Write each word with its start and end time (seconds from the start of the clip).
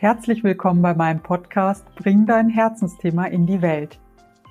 Herzlich 0.00 0.44
willkommen 0.44 0.80
bei 0.80 0.94
meinem 0.94 1.18
Podcast 1.18 1.84
Bring 1.96 2.24
dein 2.24 2.48
Herzensthema 2.48 3.24
in 3.24 3.46
die 3.46 3.62
Welt. 3.62 3.98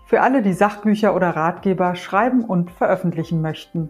Für 0.05 0.19
alle, 0.19 0.41
die 0.41 0.51
Sachbücher 0.51 1.15
oder 1.15 1.29
Ratgeber 1.29 1.95
schreiben 1.95 2.43
und 2.43 2.69
veröffentlichen 2.69 3.39
möchten. 3.39 3.89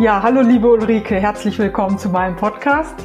Ja, 0.00 0.20
hallo 0.24 0.40
liebe 0.40 0.68
Ulrike, 0.68 1.20
herzlich 1.20 1.56
willkommen 1.60 1.98
zu 1.98 2.08
meinem 2.08 2.34
Podcast. 2.34 2.96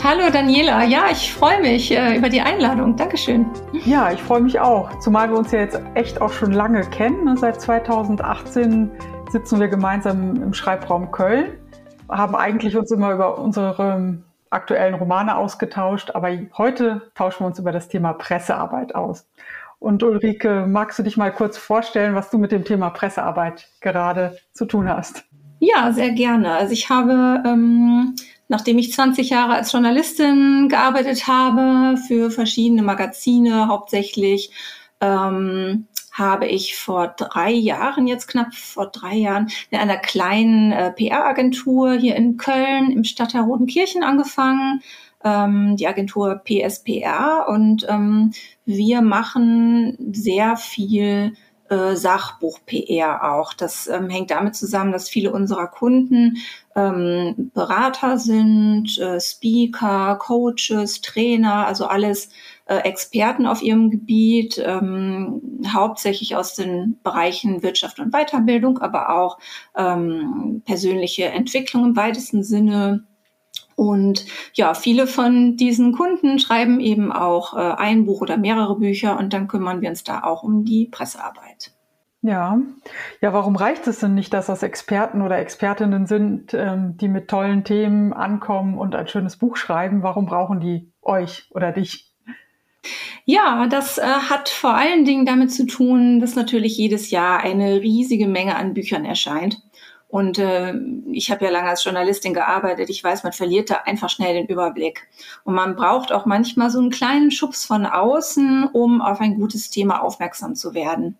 Hallo 0.00 0.30
Daniela, 0.32 0.84
ja, 0.84 1.06
ich 1.10 1.34
freue 1.34 1.60
mich 1.60 1.90
äh, 1.90 2.16
über 2.16 2.28
die 2.28 2.40
Einladung. 2.40 2.94
Dankeschön. 2.94 3.46
Ja, 3.84 4.12
ich 4.12 4.22
freue 4.22 4.42
mich 4.42 4.60
auch, 4.60 4.96
zumal 5.00 5.28
wir 5.28 5.38
uns 5.38 5.50
ja 5.50 5.58
jetzt 5.58 5.80
echt 5.94 6.22
auch 6.22 6.30
schon 6.30 6.52
lange 6.52 6.82
kennen. 6.82 7.24
Ne? 7.24 7.36
Seit 7.36 7.60
2018 7.60 8.92
sitzen 9.28 9.58
wir 9.58 9.66
gemeinsam 9.66 10.40
im 10.40 10.54
Schreibraum 10.54 11.10
Köln, 11.10 11.46
haben 12.08 12.36
eigentlich 12.36 12.76
uns 12.76 12.92
immer 12.92 13.12
über 13.12 13.38
unsere 13.38 14.22
aktuellen 14.52 14.94
Romane 14.94 15.36
ausgetauscht, 15.36 16.10
aber 16.14 16.30
heute 16.56 17.10
tauschen 17.14 17.40
wir 17.40 17.46
uns 17.46 17.58
über 17.58 17.72
das 17.72 17.88
Thema 17.88 18.12
Pressearbeit 18.12 18.94
aus. 18.94 19.26
Und 19.78 20.02
Ulrike, 20.02 20.66
magst 20.68 20.98
du 20.98 21.02
dich 21.02 21.16
mal 21.16 21.32
kurz 21.32 21.58
vorstellen, 21.58 22.14
was 22.14 22.30
du 22.30 22.38
mit 22.38 22.52
dem 22.52 22.64
Thema 22.64 22.90
Pressearbeit 22.90 23.68
gerade 23.80 24.38
zu 24.52 24.64
tun 24.64 24.88
hast? 24.88 25.24
Ja, 25.58 25.92
sehr 25.92 26.10
gerne. 26.10 26.52
Also 26.52 26.72
ich 26.72 26.88
habe, 26.88 27.42
ähm, 27.46 28.14
nachdem 28.48 28.78
ich 28.78 28.92
20 28.92 29.30
Jahre 29.30 29.54
als 29.54 29.72
Journalistin 29.72 30.68
gearbeitet 30.68 31.26
habe, 31.26 31.96
für 31.96 32.30
verschiedene 32.30 32.82
Magazine 32.82 33.68
hauptsächlich, 33.68 34.50
ähm, 35.00 35.86
habe 36.12 36.46
ich 36.46 36.76
vor 36.76 37.08
drei 37.08 37.50
Jahren, 37.50 38.06
jetzt 38.06 38.28
knapp 38.28 38.54
vor 38.54 38.86
drei 38.86 39.14
Jahren, 39.16 39.50
in 39.70 39.78
einer 39.78 39.96
kleinen 39.96 40.72
äh, 40.72 40.92
PR-Agentur 40.92 41.94
hier 41.94 42.16
in 42.16 42.36
Köln 42.36 42.92
im 42.92 43.04
Stadtteil 43.04 43.42
Rodenkirchen 43.42 44.04
angefangen. 44.04 44.82
Ähm, 45.24 45.76
die 45.76 45.86
Agentur 45.86 46.42
PSPR 46.44 47.46
und 47.48 47.86
ähm, 47.88 48.32
wir 48.64 49.02
machen 49.02 49.96
sehr 50.12 50.56
viel 50.56 51.34
äh, 51.72 51.96
Sachbuch-PR 51.96 53.32
auch. 53.32 53.54
Das 53.54 53.86
ähm, 53.86 54.10
hängt 54.10 54.30
damit 54.30 54.54
zusammen, 54.56 54.92
dass 54.92 55.08
viele 55.08 55.32
unserer 55.32 55.68
Kunden 55.68 56.36
ähm, 56.76 57.50
Berater 57.54 58.18
sind, 58.18 58.98
äh, 58.98 59.20
Speaker, 59.20 60.16
Coaches, 60.16 61.00
Trainer, 61.00 61.66
also 61.66 61.86
alles 61.86 62.28
Experten 62.78 63.46
auf 63.46 63.62
ihrem 63.62 63.90
Gebiet, 63.90 64.62
ähm, 64.64 65.62
hauptsächlich 65.72 66.36
aus 66.36 66.54
den 66.54 66.98
Bereichen 67.02 67.62
Wirtschaft 67.62 67.98
und 67.98 68.12
Weiterbildung, 68.12 68.78
aber 68.78 69.16
auch 69.16 69.38
ähm, 69.76 70.62
persönliche 70.64 71.24
Entwicklung 71.24 71.84
im 71.86 71.96
weitesten 71.96 72.42
Sinne. 72.42 73.04
Und 73.74 74.26
ja, 74.54 74.74
viele 74.74 75.06
von 75.06 75.56
diesen 75.56 75.92
Kunden 75.92 76.38
schreiben 76.38 76.80
eben 76.80 77.12
auch 77.12 77.54
äh, 77.54 77.60
ein 77.60 78.04
Buch 78.04 78.20
oder 78.20 78.36
mehrere 78.36 78.76
Bücher 78.78 79.18
und 79.18 79.32
dann 79.32 79.48
kümmern 79.48 79.80
wir 79.80 79.90
uns 79.90 80.04
da 80.04 80.22
auch 80.22 80.42
um 80.42 80.64
die 80.64 80.86
Pressearbeit. 80.86 81.72
Ja, 82.24 82.56
ja, 83.20 83.32
warum 83.32 83.56
reicht 83.56 83.88
es 83.88 83.98
denn 83.98 84.14
nicht, 84.14 84.32
dass 84.32 84.46
das 84.46 84.62
Experten 84.62 85.22
oder 85.22 85.38
Expertinnen 85.38 86.06
sind, 86.06 86.54
ähm, 86.54 86.96
die 86.96 87.08
mit 87.08 87.26
tollen 87.26 87.64
Themen 87.64 88.12
ankommen 88.12 88.78
und 88.78 88.94
ein 88.94 89.08
schönes 89.08 89.36
Buch 89.36 89.56
schreiben? 89.56 90.04
Warum 90.04 90.26
brauchen 90.26 90.60
die 90.60 90.92
euch 91.02 91.50
oder 91.50 91.72
dich? 91.72 92.11
Ja, 93.24 93.66
das 93.68 93.98
äh, 93.98 94.02
hat 94.02 94.48
vor 94.48 94.74
allen 94.74 95.04
Dingen 95.04 95.26
damit 95.26 95.52
zu 95.52 95.66
tun, 95.66 96.20
dass 96.20 96.34
natürlich 96.34 96.76
jedes 96.76 97.10
Jahr 97.10 97.40
eine 97.40 97.80
riesige 97.80 98.26
Menge 98.26 98.56
an 98.56 98.74
Büchern 98.74 99.04
erscheint. 99.04 99.62
Und 100.08 100.38
äh, 100.38 100.74
ich 101.10 101.30
habe 101.30 101.46
ja 101.46 101.50
lange 101.50 101.70
als 101.70 101.84
Journalistin 101.84 102.34
gearbeitet. 102.34 102.90
Ich 102.90 103.02
weiß, 103.02 103.22
man 103.22 103.32
verliert 103.32 103.70
da 103.70 103.76
einfach 103.86 104.10
schnell 104.10 104.34
den 104.34 104.46
Überblick. 104.46 105.08
Und 105.44 105.54
man 105.54 105.74
braucht 105.74 106.12
auch 106.12 106.26
manchmal 106.26 106.68
so 106.68 106.80
einen 106.80 106.90
kleinen 106.90 107.30
Schubs 107.30 107.64
von 107.64 107.86
außen, 107.86 108.68
um 108.74 109.00
auf 109.00 109.20
ein 109.20 109.36
gutes 109.36 109.70
Thema 109.70 110.02
aufmerksam 110.02 110.54
zu 110.54 110.74
werden. 110.74 111.16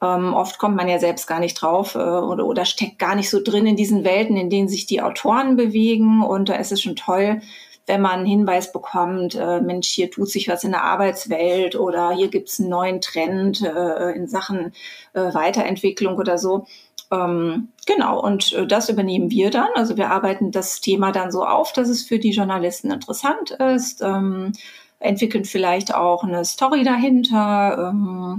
Ähm, 0.00 0.32
oft 0.32 0.58
kommt 0.58 0.76
man 0.76 0.88
ja 0.88 0.98
selbst 0.98 1.26
gar 1.26 1.40
nicht 1.40 1.60
drauf 1.60 1.94
äh, 1.94 1.98
oder, 1.98 2.46
oder 2.46 2.64
steckt 2.64 2.98
gar 2.98 3.14
nicht 3.16 3.28
so 3.28 3.42
drin 3.42 3.66
in 3.66 3.76
diesen 3.76 4.02
Welten, 4.02 4.38
in 4.38 4.48
denen 4.48 4.68
sich 4.68 4.86
die 4.86 5.02
Autoren 5.02 5.56
bewegen. 5.56 6.22
Und 6.22 6.48
da 6.48 6.54
ist 6.54 6.72
es 6.72 6.80
schon 6.80 6.96
toll, 6.96 7.42
wenn 7.92 8.00
man 8.00 8.20
einen 8.20 8.26
Hinweis 8.26 8.72
bekommt, 8.72 9.34
äh, 9.34 9.60
Mensch, 9.60 9.88
hier 9.88 10.10
tut 10.10 10.30
sich 10.30 10.48
was 10.48 10.64
in 10.64 10.70
der 10.70 10.82
Arbeitswelt 10.82 11.76
oder 11.76 12.12
hier 12.12 12.28
gibt's 12.28 12.58
einen 12.58 12.70
neuen 12.70 13.02
Trend 13.02 13.60
äh, 13.60 14.12
in 14.12 14.26
Sachen 14.28 14.72
äh, 15.12 15.34
Weiterentwicklung 15.34 16.16
oder 16.16 16.38
so. 16.38 16.64
Ähm, 17.10 17.68
genau, 17.84 18.18
und 18.18 18.54
äh, 18.54 18.66
das 18.66 18.88
übernehmen 18.88 19.30
wir 19.30 19.50
dann. 19.50 19.68
Also 19.74 19.98
wir 19.98 20.10
arbeiten 20.10 20.52
das 20.52 20.80
Thema 20.80 21.12
dann 21.12 21.30
so 21.30 21.44
auf, 21.44 21.74
dass 21.74 21.90
es 21.90 22.02
für 22.02 22.18
die 22.18 22.30
Journalisten 22.30 22.90
interessant 22.90 23.50
ist, 23.50 24.00
ähm, 24.00 24.52
entwickeln 24.98 25.44
vielleicht 25.44 25.94
auch 25.94 26.24
eine 26.24 26.46
Story 26.46 26.84
dahinter. 26.84 27.90
Ähm, 27.90 28.38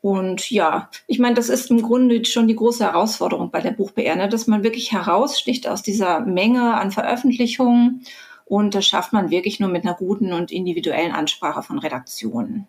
und 0.00 0.50
ja, 0.50 0.88
ich 1.06 1.18
meine, 1.18 1.34
das 1.34 1.50
ist 1.50 1.70
im 1.70 1.82
Grunde 1.82 2.24
schon 2.24 2.48
die 2.48 2.56
große 2.56 2.82
Herausforderung 2.82 3.50
bei 3.50 3.60
der 3.60 3.72
Buch-PR, 3.72 4.16
ne? 4.16 4.30
dass 4.30 4.46
man 4.46 4.64
wirklich 4.64 4.92
heraussticht 4.92 5.68
aus 5.68 5.82
dieser 5.82 6.20
Menge 6.20 6.74
an 6.74 6.92
Veröffentlichungen 6.92 8.06
und 8.46 8.74
das 8.74 8.86
schafft 8.86 9.12
man 9.12 9.30
wirklich 9.30 9.60
nur 9.60 9.68
mit 9.68 9.84
einer 9.84 9.94
guten 9.94 10.32
und 10.32 10.52
individuellen 10.52 11.12
Ansprache 11.12 11.62
von 11.62 11.78
Redaktionen. 11.78 12.66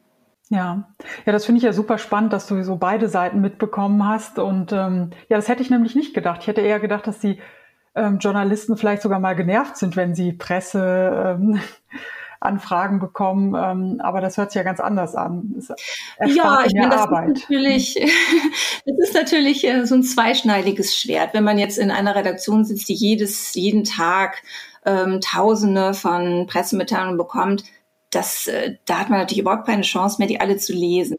Ja, 0.50 0.90
ja, 1.26 1.34
das 1.34 1.46
finde 1.46 1.58
ich 1.58 1.64
ja 1.64 1.74
super 1.74 1.98
spannend, 1.98 2.34
dass 2.34 2.48
du 2.48 2.64
so 2.64 2.78
beide 2.78 3.10
Seiten 3.10 3.42
mitbekommen 3.42 4.08
hast. 4.08 4.40
Und 4.40 4.72
ähm, 4.72 5.12
ja, 5.30 5.36
das 5.38 5.50
hätte 5.50 5.62
ich 5.62 5.70
nämlich 5.70 5.96
nicht 5.96 6.14
gedacht. 6.14 6.42
Ich 6.42 6.48
hätte 6.48 6.62
eher 6.62 6.80
gedacht, 6.80 7.06
dass 7.06 7.20
die 7.20 7.40
ähm, 7.96 8.18
Journalisten 8.20 8.78
vielleicht 8.78 9.02
sogar 9.02 9.20
mal 9.20 9.36
genervt 9.36 9.78
sind, 9.78 9.96
wenn 9.96 10.16
sie 10.16 10.32
Presse 10.32 11.38
ähm, 11.38 11.60
Anfragen 12.40 13.00
bekommen. 13.00 13.56
Ähm, 13.56 14.02
aber 14.02 14.22
das 14.22 14.38
hört 14.38 14.52
sich 14.52 14.58
ja 14.58 14.64
ganz 14.64 14.80
anders 14.80 15.16
an. 15.16 15.62
ja, 16.26 16.64
ich 16.66 16.74
meine, 16.74 16.90
das 16.90 17.02
Arbeit. 17.02 17.30
ist 17.30 17.50
natürlich, 17.50 17.96
das 18.86 19.10
ist 19.10 19.14
natürlich 19.14 19.68
äh, 19.68 19.86
so 19.86 19.96
ein 19.96 20.04
zweischneidiges 20.04 20.96
Schwert. 20.96 21.34
Wenn 21.34 21.44
man 21.44 21.60
jetzt 21.60 21.78
in 21.78 21.92
einer 21.92 22.16
Redaktion 22.16 22.64
sitzt, 22.64 22.88
die 22.88 22.94
jedes, 22.94 23.54
jeden 23.54 23.84
Tag 23.84 24.44
ähm, 24.88 25.22
Tausende 25.22 25.94
von 25.94 26.48
Pressemitteilungen 26.48 27.18
bekommt, 27.18 27.64
das, 28.10 28.48
äh, 28.48 28.78
da 28.86 29.00
hat 29.00 29.10
man 29.10 29.20
natürlich 29.20 29.42
überhaupt 29.42 29.68
keine 29.68 29.84
Chance 29.84 30.16
mehr, 30.18 30.28
die 30.28 30.40
alle 30.40 30.58
zu 30.58 30.74
lesen. 30.74 31.18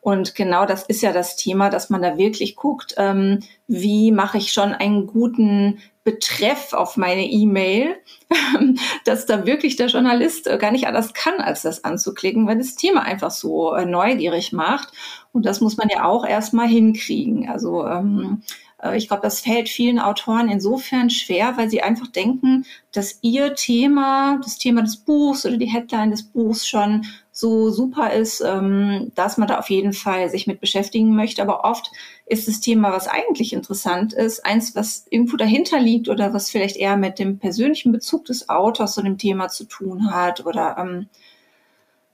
Und 0.00 0.34
genau 0.34 0.66
das 0.66 0.84
ist 0.84 1.02
ja 1.02 1.12
das 1.12 1.36
Thema, 1.36 1.70
dass 1.70 1.90
man 1.90 2.02
da 2.02 2.16
wirklich 2.16 2.56
guckt, 2.56 2.94
ähm, 2.96 3.40
wie 3.68 4.10
mache 4.10 4.38
ich 4.38 4.52
schon 4.52 4.72
einen 4.72 5.06
guten 5.06 5.78
Betreff 6.02 6.72
auf 6.72 6.96
meine 6.96 7.26
E-Mail, 7.26 7.96
dass 9.04 9.26
da 9.26 9.46
wirklich 9.46 9.76
der 9.76 9.88
Journalist 9.88 10.46
äh, 10.46 10.56
gar 10.58 10.72
nicht 10.72 10.86
anders 10.86 11.12
kann, 11.12 11.40
als 11.40 11.62
das 11.62 11.84
anzuklicken, 11.84 12.46
weil 12.46 12.58
das 12.58 12.74
Thema 12.74 13.02
einfach 13.02 13.30
so 13.30 13.74
äh, 13.74 13.84
neugierig 13.84 14.52
macht. 14.52 14.92
Und 15.32 15.44
das 15.44 15.60
muss 15.60 15.76
man 15.76 15.88
ja 15.88 16.04
auch 16.04 16.26
erstmal 16.26 16.66
hinkriegen. 16.66 17.48
Also 17.48 17.86
ähm, 17.86 18.42
äh, 18.42 18.69
ich 18.94 19.08
glaube, 19.08 19.22
das 19.22 19.40
fällt 19.40 19.68
vielen 19.68 19.98
Autoren 19.98 20.48
insofern 20.48 21.10
schwer, 21.10 21.56
weil 21.56 21.68
sie 21.68 21.82
einfach 21.82 22.06
denken, 22.06 22.64
dass 22.92 23.18
ihr 23.22 23.54
Thema, 23.54 24.40
das 24.42 24.58
Thema 24.58 24.82
des 24.82 24.96
Buchs 24.96 25.44
oder 25.44 25.56
die 25.56 25.66
Headline 25.66 26.10
des 26.10 26.22
Buchs 26.22 26.66
schon 26.66 27.04
so 27.32 27.70
super 27.70 28.12
ist, 28.12 28.40
ähm, 28.40 29.12
dass 29.14 29.38
man 29.38 29.48
da 29.48 29.58
auf 29.58 29.70
jeden 29.70 29.92
Fall 29.92 30.28
sich 30.28 30.46
mit 30.46 30.60
beschäftigen 30.60 31.14
möchte. 31.14 31.42
Aber 31.42 31.64
oft 31.64 31.90
ist 32.26 32.48
das 32.48 32.60
Thema, 32.60 32.92
was 32.92 33.08
eigentlich 33.08 33.52
interessant 33.52 34.12
ist, 34.12 34.44
eins, 34.44 34.74
was 34.74 35.06
irgendwo 35.10 35.36
dahinter 35.36 35.80
liegt 35.80 36.08
oder 36.08 36.32
was 36.32 36.50
vielleicht 36.50 36.76
eher 36.76 36.96
mit 36.96 37.18
dem 37.18 37.38
persönlichen 37.38 37.92
Bezug 37.92 38.24
des 38.26 38.48
Autors 38.48 38.94
zu 38.94 39.02
dem 39.02 39.18
Thema 39.18 39.48
zu 39.48 39.64
tun 39.64 40.12
hat 40.12 40.44
oder 40.46 40.76
ähm, 40.78 41.08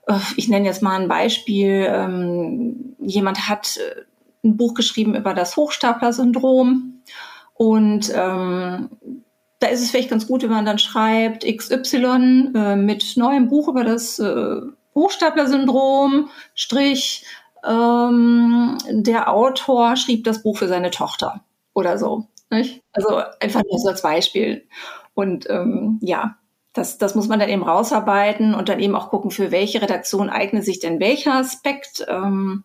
äh, 0.06 0.18
ich 0.36 0.48
nenne 0.48 0.66
jetzt 0.66 0.82
mal 0.82 1.00
ein 1.00 1.08
Beispiel. 1.08 1.86
Ähm, 1.88 2.96
jemand 2.98 3.48
hat 3.48 3.76
äh, 3.76 4.02
ein 4.46 4.56
Buch 4.56 4.74
geschrieben 4.74 5.14
über 5.14 5.34
das 5.34 5.56
Hochstapler-Syndrom. 5.56 7.02
Und 7.54 8.12
ähm, 8.14 8.90
da 9.58 9.68
ist 9.68 9.82
es 9.82 9.90
vielleicht 9.90 10.10
ganz 10.10 10.26
gut, 10.26 10.42
wenn 10.42 10.50
man 10.50 10.66
dann 10.66 10.78
schreibt 10.78 11.44
XY 11.44 12.52
äh, 12.54 12.76
mit 12.76 13.16
neuem 13.16 13.48
Buch 13.48 13.68
über 13.68 13.84
das 13.84 14.18
äh, 14.18 14.60
Hochstapler-Syndrom, 14.94 16.30
Strich, 16.54 17.24
ähm, 17.64 18.78
der 18.88 19.32
Autor 19.32 19.96
schrieb 19.96 20.24
das 20.24 20.42
Buch 20.42 20.58
für 20.58 20.68
seine 20.68 20.90
Tochter 20.90 21.44
oder 21.74 21.98
so. 21.98 22.26
Nicht? 22.50 22.82
Also 22.92 23.22
einfach 23.40 23.62
nur 23.68 23.78
so 23.78 23.88
als 23.88 24.02
Beispiel. 24.02 24.66
Und 25.14 25.48
ähm, 25.50 25.98
ja, 26.00 26.36
das, 26.72 26.98
das 26.98 27.14
muss 27.14 27.28
man 27.28 27.40
dann 27.40 27.48
eben 27.48 27.62
rausarbeiten 27.62 28.54
und 28.54 28.68
dann 28.68 28.80
eben 28.80 28.94
auch 28.94 29.10
gucken, 29.10 29.30
für 29.30 29.50
welche 29.50 29.80
Redaktion 29.80 30.28
eignet 30.30 30.64
sich 30.64 30.78
denn 30.78 31.00
welcher 31.00 31.34
Aspekt. 31.34 32.04
Ähm, 32.08 32.64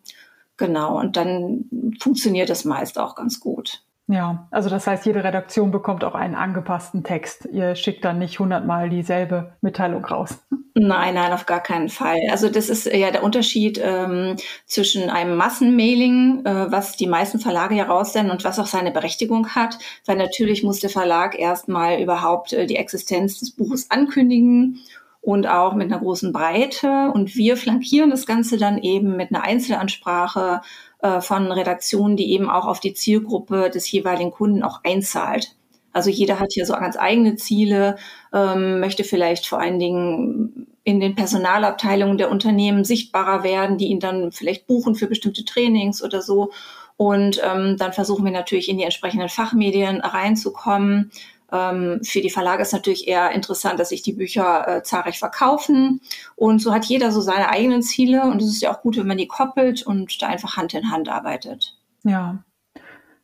Genau, 0.61 0.99
und 0.99 1.17
dann 1.17 1.65
funktioniert 1.99 2.51
das 2.51 2.65
meist 2.65 2.99
auch 2.99 3.15
ganz 3.15 3.39
gut. 3.39 3.81
Ja, 4.05 4.47
also 4.51 4.69
das 4.69 4.85
heißt, 4.85 5.07
jede 5.07 5.23
Redaktion 5.23 5.71
bekommt 5.71 6.03
auch 6.03 6.13
einen 6.13 6.35
angepassten 6.35 7.03
Text. 7.03 7.47
Ihr 7.51 7.73
schickt 7.73 8.05
dann 8.05 8.19
nicht 8.19 8.37
hundertmal 8.37 8.91
dieselbe 8.91 9.53
Mitteilung 9.61 10.05
raus. 10.05 10.37
Nein, 10.75 11.15
nein, 11.15 11.33
auf 11.33 11.47
gar 11.47 11.61
keinen 11.61 11.89
Fall. 11.89 12.19
Also 12.29 12.47
das 12.47 12.69
ist 12.69 12.85
ja 12.85 13.09
der 13.09 13.23
Unterschied 13.23 13.81
ähm, 13.83 14.35
zwischen 14.67 15.09
einem 15.09 15.35
Massenmailing, 15.35 16.45
äh, 16.45 16.71
was 16.71 16.95
die 16.95 17.07
meisten 17.07 17.39
Verlage 17.39 17.73
ja 17.73 17.85
raussenden 17.85 18.31
und 18.31 18.43
was 18.43 18.59
auch 18.59 18.67
seine 18.67 18.91
Berechtigung 18.91 19.55
hat, 19.55 19.79
weil 20.05 20.17
natürlich 20.17 20.61
muss 20.61 20.79
der 20.79 20.91
Verlag 20.91 21.39
erstmal 21.39 21.99
überhaupt 21.99 22.53
äh, 22.53 22.67
die 22.67 22.75
Existenz 22.75 23.39
des 23.39 23.49
Buches 23.49 23.89
ankündigen 23.89 24.79
und 25.21 25.47
auch 25.47 25.73
mit 25.73 25.91
einer 25.91 26.01
großen 26.01 26.33
Breite. 26.33 27.11
Und 27.13 27.35
wir 27.35 27.55
flankieren 27.57 28.09
das 28.09 28.25
Ganze 28.25 28.57
dann 28.57 28.79
eben 28.79 29.15
mit 29.15 29.29
einer 29.31 29.43
Einzelansprache 29.43 30.61
äh, 31.01 31.21
von 31.21 31.51
Redaktionen, 31.51 32.17
die 32.17 32.31
eben 32.31 32.49
auch 32.49 32.65
auf 32.65 32.79
die 32.79 32.93
Zielgruppe 32.93 33.69
des 33.69 33.89
jeweiligen 33.91 34.31
Kunden 34.31 34.63
auch 34.63 34.83
einzahlt. 34.83 35.55
Also 35.93 36.09
jeder 36.09 36.39
hat 36.39 36.53
hier 36.53 36.65
so 36.65 36.73
ganz 36.73 36.97
eigene 36.97 37.35
Ziele, 37.35 37.97
ähm, 38.33 38.79
möchte 38.79 39.03
vielleicht 39.03 39.45
vor 39.45 39.59
allen 39.59 39.77
Dingen 39.77 40.67
in 40.83 40.99
den 40.99 41.15
Personalabteilungen 41.15 42.17
der 42.17 42.31
Unternehmen 42.31 42.83
sichtbarer 42.83 43.43
werden, 43.43 43.77
die 43.77 43.87
ihn 43.87 43.99
dann 43.99 44.31
vielleicht 44.31 44.67
buchen 44.67 44.95
für 44.95 45.07
bestimmte 45.07 45.45
Trainings 45.45 46.03
oder 46.03 46.21
so. 46.21 46.51
Und 46.97 47.41
ähm, 47.43 47.77
dann 47.77 47.93
versuchen 47.93 48.25
wir 48.25 48.31
natürlich 48.31 48.69
in 48.69 48.77
die 48.77 48.83
entsprechenden 48.83 49.29
Fachmedien 49.29 50.01
reinzukommen. 50.01 51.11
Ähm, 51.51 52.01
für 52.03 52.21
die 52.21 52.29
Verlage 52.29 52.61
ist 52.61 52.73
natürlich 52.73 53.07
eher 53.07 53.31
interessant, 53.31 53.79
dass 53.79 53.89
sich 53.89 54.01
die 54.01 54.13
Bücher 54.13 54.67
äh, 54.67 54.83
zahlreich 54.83 55.19
verkaufen. 55.19 56.01
Und 56.35 56.59
so 56.59 56.73
hat 56.73 56.85
jeder 56.85 57.11
so 57.11 57.21
seine 57.21 57.49
eigenen 57.49 57.81
Ziele. 57.81 58.23
Und 58.23 58.41
es 58.41 58.49
ist 58.49 58.61
ja 58.61 58.73
auch 58.73 58.81
gut, 58.81 58.97
wenn 58.97 59.07
man 59.07 59.17
die 59.17 59.27
koppelt 59.27 59.85
und 59.85 60.21
da 60.21 60.27
einfach 60.27 60.57
Hand 60.57 60.73
in 60.73 60.91
Hand 60.91 61.09
arbeitet. 61.09 61.77
Ja. 62.03 62.43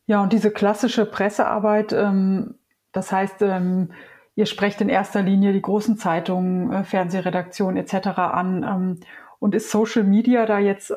Ja, 0.06 0.22
und 0.22 0.32
diese 0.32 0.50
klassische 0.50 1.04
Pressearbeit, 1.04 1.92
ähm, 1.92 2.54
das 2.92 3.12
heißt, 3.12 3.42
ähm, 3.42 3.92
ihr 4.36 4.46
sprecht 4.46 4.80
in 4.80 4.88
erster 4.88 5.22
Linie 5.22 5.52
die 5.52 5.60
großen 5.60 5.98
Zeitungen, 5.98 6.72
äh, 6.72 6.84
Fernsehredaktionen 6.84 7.76
etc. 7.76 8.08
an. 8.18 8.62
Ähm, 8.62 9.00
und 9.38 9.54
ist 9.54 9.70
Social 9.70 10.04
Media 10.04 10.46
da 10.46 10.58
jetzt 10.58 10.92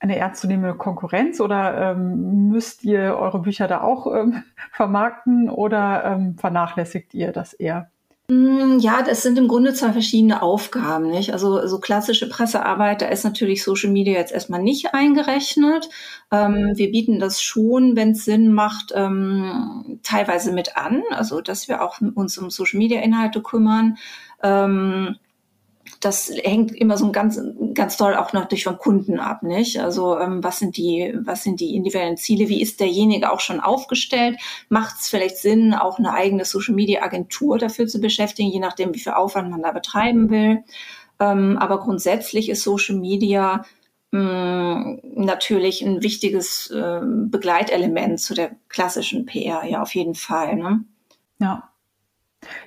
eine 0.00 0.16
ernstzunehmende 0.16 0.76
Konkurrenz 0.76 1.40
oder 1.40 1.92
ähm, 1.92 2.48
müsst 2.48 2.84
ihr 2.84 3.16
eure 3.16 3.40
Bücher 3.40 3.68
da 3.68 3.82
auch 3.82 4.12
ähm, 4.12 4.42
vermarkten 4.72 5.48
oder 5.50 6.04
ähm, 6.04 6.36
vernachlässigt 6.38 7.14
ihr 7.14 7.32
das 7.32 7.52
eher? 7.52 7.90
Mm, 8.30 8.78
ja, 8.78 9.02
das 9.02 9.22
sind 9.22 9.38
im 9.38 9.48
Grunde 9.48 9.74
zwei 9.74 9.92
verschiedene 9.92 10.40
Aufgaben, 10.40 11.10
nicht? 11.10 11.32
Also 11.32 11.66
so 11.66 11.80
klassische 11.80 12.28
Pressearbeit, 12.28 13.02
da 13.02 13.06
ist 13.06 13.24
natürlich 13.24 13.64
Social 13.64 13.90
Media 13.90 14.14
jetzt 14.14 14.32
erstmal 14.32 14.62
nicht 14.62 14.94
eingerechnet. 14.94 15.88
Ähm, 16.30 16.72
wir 16.76 16.92
bieten 16.92 17.18
das 17.18 17.42
schon, 17.42 17.96
wenn 17.96 18.12
es 18.12 18.24
Sinn 18.24 18.52
macht, 18.52 18.92
ähm, 18.94 19.98
teilweise 20.02 20.52
mit 20.52 20.76
an, 20.76 21.02
also 21.10 21.40
dass 21.40 21.68
wir 21.68 21.82
auch 21.82 22.00
uns 22.00 22.38
um 22.38 22.50
Social 22.50 22.78
Media 22.78 23.00
Inhalte 23.00 23.42
kümmern. 23.42 23.98
Ähm, 24.42 25.16
das 26.00 26.32
hängt 26.42 26.74
immer 26.74 26.96
so 26.96 27.12
ganz, 27.12 27.38
ganz 27.74 27.98
toll 27.98 28.16
auch 28.16 28.32
natürlich 28.32 28.64
vom 28.64 28.78
Kunden 28.78 29.20
ab, 29.20 29.42
nicht? 29.42 29.80
Also 29.80 30.18
ähm, 30.18 30.42
was 30.42 30.58
sind 30.58 30.78
die, 30.78 31.14
was 31.22 31.42
sind 31.42 31.60
die 31.60 31.76
individuellen 31.76 32.16
Ziele? 32.16 32.48
Wie 32.48 32.62
ist 32.62 32.80
derjenige 32.80 33.30
auch 33.30 33.40
schon 33.40 33.60
aufgestellt? 33.60 34.38
Macht 34.70 34.96
es 34.98 35.10
vielleicht 35.10 35.36
Sinn, 35.36 35.74
auch 35.74 35.98
eine 35.98 36.12
eigene 36.14 36.46
Social 36.46 36.74
Media 36.74 37.02
Agentur 37.02 37.58
dafür 37.58 37.86
zu 37.86 38.00
beschäftigen, 38.00 38.50
je 38.50 38.60
nachdem, 38.60 38.94
wie 38.94 38.98
viel 38.98 39.12
Aufwand 39.12 39.50
man 39.50 39.62
da 39.62 39.72
betreiben 39.72 40.30
will? 40.30 40.64
Ähm, 41.20 41.58
aber 41.58 41.80
grundsätzlich 41.80 42.48
ist 42.48 42.62
Social 42.62 42.96
Media 42.96 43.66
mh, 44.12 44.20
mm, 44.22 45.00
natürlich 45.16 45.82
ein 45.82 46.02
wichtiges 46.02 46.70
äh, 46.70 47.00
Begleitelement 47.04 48.20
zu 48.20 48.32
der 48.34 48.52
klassischen 48.70 49.26
PR, 49.26 49.64
ja, 49.66 49.82
auf 49.82 49.94
jeden 49.94 50.14
Fall. 50.14 50.56
Ne? 50.56 50.84
Ja, 51.40 51.69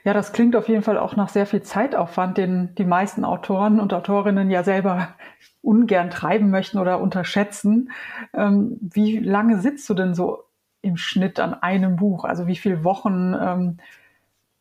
ja, 0.03 0.13
das 0.13 0.33
klingt 0.33 0.55
auf 0.55 0.67
jeden 0.67 0.83
Fall 0.83 0.97
auch 0.97 1.15
nach 1.15 1.29
sehr 1.29 1.45
viel 1.45 1.63
Zeitaufwand, 1.63 2.37
den 2.37 2.75
die 2.75 2.85
meisten 2.85 3.25
Autoren 3.25 3.79
und 3.79 3.93
Autorinnen 3.93 4.51
ja 4.51 4.63
selber 4.63 5.15
ungern 5.61 6.09
treiben 6.09 6.49
möchten 6.49 6.77
oder 6.77 6.99
unterschätzen. 6.99 7.91
Ähm, 8.33 8.77
wie 8.81 9.19
lange 9.19 9.59
sitzt 9.59 9.89
du 9.89 9.93
denn 9.93 10.13
so 10.13 10.43
im 10.81 10.97
Schnitt 10.97 11.39
an 11.39 11.53
einem 11.53 11.95
Buch? 11.95 12.25
Also 12.25 12.47
wie 12.47 12.55
viele 12.55 12.83
Wochen 12.83 13.33
ähm, 13.39 13.77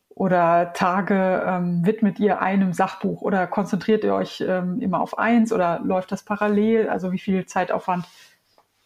oder 0.09 0.73
Tage 0.73 1.43
ähm, 1.45 1.85
widmet 1.85 2.19
ihr 2.19 2.41
einem 2.41 2.73
Sachbuch 2.73 3.21
oder 3.21 3.47
konzentriert 3.47 4.03
ihr 4.03 4.13
euch 4.13 4.43
ähm, 4.47 4.79
immer 4.79 5.01
auf 5.01 5.17
eins 5.17 5.51
oder 5.51 5.79
läuft 5.83 6.11
das 6.11 6.23
parallel? 6.23 6.89
Also 6.89 7.11
wie 7.11 7.19
viel 7.19 7.45
Zeitaufwand 7.45 8.07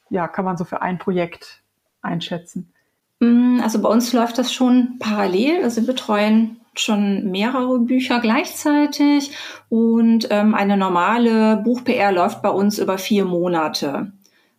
ja, 0.09 0.27
kann 0.27 0.45
man 0.45 0.57
so 0.57 0.65
für 0.65 0.81
ein 0.81 0.97
Projekt 0.97 1.61
einschätzen? 2.01 2.73
Mm, 3.19 3.59
also 3.61 3.81
bei 3.81 3.89
uns 3.89 4.13
läuft 4.13 4.37
das 4.37 4.53
schon 4.53 4.97
parallel. 4.99 5.63
Also 5.63 5.81
wir 5.81 5.87
betreuen 5.87 6.57
schon 6.75 7.31
mehrere 7.31 7.79
Bücher 7.79 8.19
gleichzeitig 8.19 9.31
und 9.69 10.27
ähm, 10.29 10.53
eine 10.53 10.77
normale 10.77 11.57
Buch-PR 11.57 12.11
läuft 12.11 12.41
bei 12.41 12.49
uns 12.49 12.77
über 12.77 12.97
vier 12.97 13.25
Monate. 13.25 14.11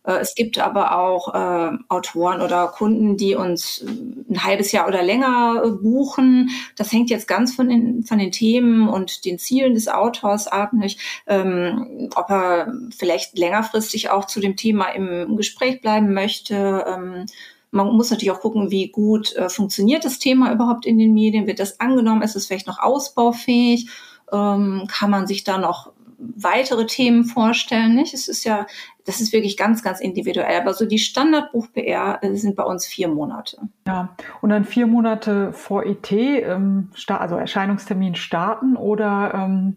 Äh, 0.03 0.17
es 0.19 0.35
gibt 0.35 0.59
aber 0.59 0.97
auch 0.97 1.33
äh, 1.33 1.77
Autoren 1.87 2.41
oder 2.41 2.67
Kunden, 2.67 3.17
die 3.17 3.35
uns 3.35 3.85
ein 4.29 4.43
halbes 4.43 4.71
Jahr 4.71 4.87
oder 4.87 5.03
länger 5.03 5.61
äh, 5.63 5.69
buchen. 5.69 6.49
Das 6.75 6.91
hängt 6.91 7.09
jetzt 7.09 7.27
ganz 7.27 7.55
von 7.55 7.69
den, 7.69 8.03
von 8.03 8.17
den 8.17 8.31
Themen 8.31 8.89
und 8.89 9.25
den 9.25 9.39
Zielen 9.39 9.73
des 9.73 9.87
Autors 9.87 10.47
ab, 10.47 10.73
nicht? 10.73 10.99
Ähm, 11.27 12.09
ob 12.15 12.29
er 12.29 12.73
vielleicht 12.97 13.37
längerfristig 13.37 14.09
auch 14.09 14.25
zu 14.25 14.39
dem 14.39 14.55
Thema 14.55 14.89
im 14.89 15.37
Gespräch 15.37 15.81
bleiben 15.81 16.13
möchte. 16.13 16.85
Ähm, 16.87 17.25
man 17.71 17.87
muss 17.95 18.09
natürlich 18.09 18.31
auch 18.31 18.41
gucken, 18.41 18.71
wie 18.71 18.89
gut 18.89 19.35
äh, 19.35 19.49
funktioniert 19.49 20.05
das 20.05 20.19
Thema 20.19 20.51
überhaupt 20.51 20.85
in 20.85 20.97
den 20.97 21.13
Medien. 21.13 21.47
Wird 21.47 21.59
das 21.59 21.79
angenommen? 21.79 22.21
Ist 22.21 22.35
es 22.35 22.47
vielleicht 22.47 22.67
noch 22.67 22.79
ausbaufähig? 22.79 23.89
Ähm, 24.31 24.87
kann 24.89 25.09
man 25.09 25.27
sich 25.27 25.43
da 25.43 25.57
noch 25.57 25.91
weitere 26.17 26.85
Themen 26.85 27.25
vorstellen? 27.25 27.95
Nicht? 27.95 28.13
Es 28.13 28.27
ist 28.27 28.43
ja, 28.43 28.65
das 29.05 29.21
ist 29.21 29.33
wirklich 29.33 29.55
ganz, 29.55 29.83
ganz 29.83 29.99
individuell. 29.99 30.59
Aber 30.59 30.73
so 30.73 30.85
die 30.85 30.99
Standardbuch-PR 30.99 32.23
äh, 32.23 32.35
sind 32.35 32.55
bei 32.55 32.63
uns 32.63 32.85
vier 32.85 33.07
Monate. 33.07 33.57
Ja, 33.87 34.15
und 34.41 34.49
dann 34.49 34.65
vier 34.65 34.87
Monate 34.87 35.53
vor 35.53 35.85
ET, 35.85 36.11
ähm, 36.11 36.89
also 37.07 37.35
Erscheinungstermin 37.35 38.15
starten 38.15 38.75
oder 38.75 39.31
ähm, 39.33 39.75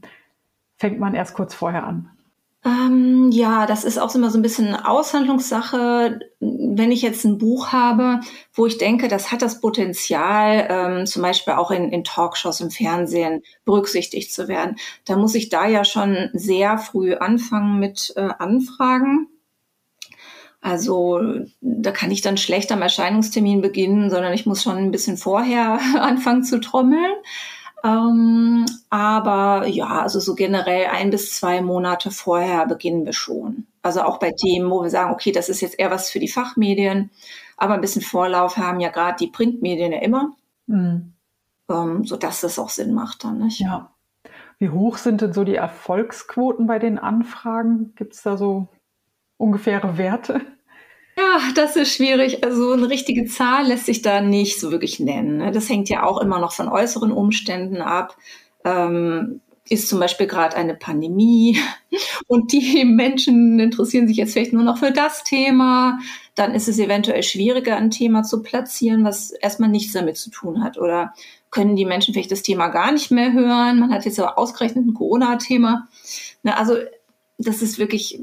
fängt 0.76 0.98
man 0.98 1.14
erst 1.14 1.34
kurz 1.34 1.54
vorher 1.54 1.84
an? 1.86 2.10
Ähm, 2.64 3.30
ja, 3.32 3.66
das 3.66 3.82
ist 3.82 3.98
auch 3.98 4.14
immer 4.14 4.30
so 4.30 4.38
ein 4.38 4.42
bisschen 4.42 4.76
Aushandlungssache. 4.76 6.20
Wenn 6.38 6.92
ich 6.92 7.02
jetzt 7.02 7.24
ein 7.24 7.38
Buch 7.38 7.72
habe, 7.72 8.20
wo 8.52 8.66
ich 8.66 8.78
denke, 8.78 9.08
das 9.08 9.32
hat 9.32 9.42
das 9.42 9.60
Potenzial, 9.60 10.66
ähm, 10.70 11.06
zum 11.06 11.22
Beispiel 11.22 11.54
auch 11.54 11.72
in, 11.72 11.90
in 11.90 12.04
Talkshows 12.04 12.60
im 12.60 12.70
Fernsehen 12.70 13.42
berücksichtigt 13.64 14.32
zu 14.32 14.46
werden, 14.46 14.76
dann 15.06 15.20
muss 15.20 15.34
ich 15.34 15.48
da 15.48 15.66
ja 15.66 15.84
schon 15.84 16.30
sehr 16.34 16.78
früh 16.78 17.14
anfangen 17.14 17.80
mit 17.80 18.12
äh, 18.16 18.28
Anfragen. 18.38 19.26
Also 20.60 21.20
da 21.60 21.90
kann 21.90 22.12
ich 22.12 22.22
dann 22.22 22.36
schlecht 22.36 22.70
am 22.70 22.82
Erscheinungstermin 22.82 23.60
beginnen, 23.60 24.08
sondern 24.10 24.32
ich 24.32 24.46
muss 24.46 24.62
schon 24.62 24.76
ein 24.76 24.92
bisschen 24.92 25.16
vorher 25.16 25.80
anfangen 26.00 26.44
zu 26.44 26.60
trommeln. 26.60 27.12
Ähm, 27.84 28.64
aber 28.90 29.66
ja, 29.66 30.02
also 30.02 30.20
so 30.20 30.34
generell 30.34 30.86
ein 30.86 31.10
bis 31.10 31.34
zwei 31.34 31.60
Monate 31.62 32.10
vorher 32.10 32.66
beginnen 32.66 33.04
wir 33.04 33.12
schon. 33.12 33.66
Also 33.82 34.02
auch 34.02 34.18
bei 34.18 34.30
Themen, 34.30 34.70
wo 34.70 34.82
wir 34.82 34.90
sagen, 34.90 35.12
okay, 35.12 35.32
das 35.32 35.48
ist 35.48 35.60
jetzt 35.60 35.78
eher 35.78 35.90
was 35.90 36.08
für 36.08 36.20
die 36.20 36.28
Fachmedien, 36.28 37.10
aber 37.56 37.74
ein 37.74 37.80
bisschen 37.80 38.02
Vorlauf 38.02 38.56
haben 38.56 38.78
ja 38.78 38.90
gerade 38.90 39.16
die 39.18 39.30
Printmedien 39.30 39.92
ja 39.92 40.00
immer, 40.00 40.32
mhm. 40.66 41.12
ähm, 41.68 42.04
sodass 42.04 42.40
das 42.40 42.58
auch 42.58 42.68
Sinn 42.68 42.94
macht 42.94 43.24
dann, 43.24 43.38
nicht? 43.38 43.60
Ja. 43.60 43.90
Wie 44.58 44.70
hoch 44.70 44.96
sind 44.96 45.20
denn 45.20 45.32
so 45.32 45.42
die 45.42 45.56
Erfolgsquoten 45.56 46.68
bei 46.68 46.78
den 46.78 47.00
Anfragen? 47.00 47.94
Gibt 47.96 48.14
es 48.14 48.22
da 48.22 48.36
so 48.36 48.68
ungefähre 49.36 49.98
Werte? 49.98 50.40
Ja, 51.16 51.40
das 51.54 51.76
ist 51.76 51.94
schwierig. 51.94 52.42
Also 52.44 52.72
eine 52.72 52.88
richtige 52.88 53.26
Zahl 53.26 53.66
lässt 53.66 53.86
sich 53.86 54.02
da 54.02 54.20
nicht 54.20 54.58
so 54.58 54.70
wirklich 54.70 54.98
nennen. 54.98 55.38
Ne? 55.38 55.52
Das 55.52 55.68
hängt 55.68 55.88
ja 55.88 56.04
auch 56.04 56.20
immer 56.20 56.38
noch 56.38 56.52
von 56.52 56.68
äußeren 56.68 57.12
Umständen 57.12 57.82
ab. 57.82 58.16
Ähm, 58.64 59.40
ist 59.68 59.88
zum 59.88 60.00
Beispiel 60.00 60.26
gerade 60.26 60.56
eine 60.56 60.74
Pandemie 60.74 61.58
und 62.26 62.52
die 62.52 62.84
Menschen 62.84 63.58
interessieren 63.60 64.08
sich 64.08 64.16
jetzt 64.16 64.32
vielleicht 64.32 64.52
nur 64.52 64.64
noch 64.64 64.78
für 64.78 64.90
das 64.90 65.24
Thema, 65.24 65.98
dann 66.34 66.54
ist 66.54 66.68
es 66.68 66.78
eventuell 66.78 67.22
schwieriger, 67.22 67.76
ein 67.76 67.90
Thema 67.90 68.22
zu 68.22 68.42
platzieren, 68.42 69.04
was 69.04 69.30
erstmal 69.30 69.68
nichts 69.68 69.92
damit 69.92 70.16
zu 70.16 70.30
tun 70.30 70.64
hat. 70.64 70.78
Oder 70.78 71.14
können 71.50 71.76
die 71.76 71.84
Menschen 71.84 72.12
vielleicht 72.12 72.32
das 72.32 72.42
Thema 72.42 72.68
gar 72.68 72.92
nicht 72.92 73.10
mehr 73.10 73.32
hören? 73.32 73.80
Man 73.80 73.92
hat 73.92 74.04
jetzt 74.04 74.18
aber 74.18 74.38
ausgerechnet 74.38 74.86
ein 74.86 74.94
Corona-Thema. 74.94 75.88
Ne, 76.42 76.56
also 76.56 76.76
das 77.38 77.62
ist 77.62 77.78
wirklich 77.78 78.20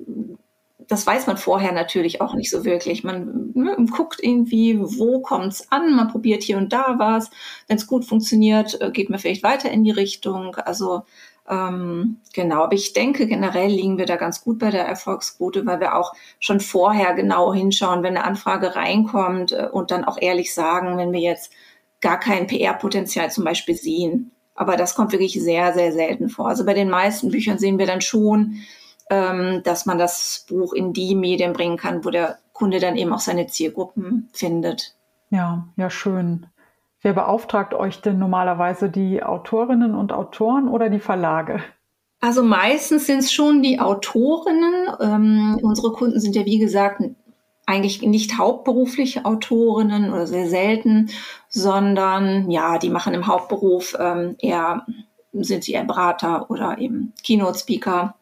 das 0.89 1.05
weiß 1.05 1.27
man 1.27 1.37
vorher 1.37 1.71
natürlich 1.71 2.19
auch 2.19 2.33
nicht 2.33 2.49
so 2.49 2.65
wirklich. 2.65 3.03
Man 3.03 3.51
ne, 3.53 3.77
guckt 3.95 4.19
irgendwie, 4.21 4.79
wo 4.81 5.21
kommt's 5.21 5.71
an, 5.71 5.95
man 5.95 6.09
probiert 6.09 6.41
hier 6.41 6.57
und 6.57 6.73
da 6.73 6.95
was. 6.97 7.29
Wenn 7.67 7.77
es 7.77 7.85
gut 7.85 8.05
funktioniert, 8.05 8.81
äh, 8.81 8.89
geht 8.91 9.09
man 9.09 9.19
vielleicht 9.19 9.43
weiter 9.43 9.69
in 9.69 9.83
die 9.83 9.91
Richtung. 9.91 10.55
Also 10.55 11.03
ähm, 11.47 12.17
genau, 12.33 12.63
aber 12.63 12.73
ich 12.73 12.93
denke, 12.93 13.27
generell 13.27 13.69
liegen 13.69 13.99
wir 13.99 14.07
da 14.07 14.15
ganz 14.15 14.43
gut 14.43 14.57
bei 14.57 14.71
der 14.71 14.85
Erfolgsquote, 14.85 15.65
weil 15.67 15.79
wir 15.79 15.95
auch 15.95 16.13
schon 16.39 16.59
vorher 16.59 17.13
genau 17.13 17.53
hinschauen, 17.53 18.01
wenn 18.01 18.17
eine 18.17 18.25
Anfrage 18.25 18.75
reinkommt 18.75 19.51
äh, 19.51 19.67
und 19.71 19.91
dann 19.91 20.03
auch 20.03 20.17
ehrlich 20.19 20.55
sagen, 20.55 20.97
wenn 20.97 21.11
wir 21.11 21.21
jetzt 21.21 21.53
gar 22.01 22.19
kein 22.19 22.47
PR-Potenzial 22.47 23.29
zum 23.29 23.43
Beispiel 23.43 23.75
sehen. 23.75 24.31
Aber 24.55 24.75
das 24.75 24.95
kommt 24.95 25.11
wirklich 25.11 25.33
sehr, 25.41 25.73
sehr 25.73 25.91
selten 25.91 26.29
vor. 26.29 26.47
Also 26.47 26.65
bei 26.65 26.73
den 26.73 26.89
meisten 26.89 27.29
Büchern 27.29 27.59
sehen 27.59 27.77
wir 27.77 27.85
dann 27.85 28.01
schon, 28.01 28.63
ähm, 29.09 29.61
dass 29.63 29.85
man 29.85 29.97
das 29.97 30.45
Buch 30.47 30.73
in 30.73 30.93
die 30.93 31.15
Medien 31.15 31.53
bringen 31.53 31.77
kann, 31.77 32.05
wo 32.05 32.09
der 32.09 32.37
Kunde 32.53 32.79
dann 32.79 32.97
eben 32.97 33.13
auch 33.13 33.19
seine 33.19 33.47
Zielgruppen 33.47 34.29
findet. 34.33 34.95
Ja, 35.29 35.67
ja, 35.75 35.89
schön. 35.89 36.47
Wer 37.01 37.13
beauftragt 37.13 37.73
euch 37.73 38.01
denn 38.01 38.19
normalerweise 38.19 38.89
die 38.89 39.23
Autorinnen 39.23 39.95
und 39.95 40.11
Autoren 40.11 40.67
oder 40.67 40.89
die 40.89 40.99
Verlage? 40.99 41.63
Also 42.19 42.43
meistens 42.43 43.05
sind 43.05 43.19
es 43.19 43.31
schon 43.31 43.63
die 43.63 43.79
Autorinnen. 43.79 44.89
Ähm, 44.99 45.59
unsere 45.61 45.93
Kunden 45.93 46.19
sind 46.19 46.35
ja, 46.35 46.45
wie 46.45 46.59
gesagt, 46.59 47.01
eigentlich 47.65 48.01
nicht 48.01 48.37
hauptberufliche 48.37 49.25
Autorinnen 49.25 50.11
oder 50.11 50.27
sehr 50.27 50.49
selten, 50.49 51.11
sondern 51.47 52.49
ja, 52.51 52.77
die 52.77 52.89
machen 52.89 53.13
im 53.13 53.27
Hauptberuf 53.27 53.95
ähm, 53.97 54.35
eher, 54.39 54.85
sind 55.31 55.63
sie 55.63 55.73
eher 55.73 55.85
Berater 55.85 56.49
oder 56.49 56.79
eben 56.79 57.13
Keynote-Speaker. 57.23 58.15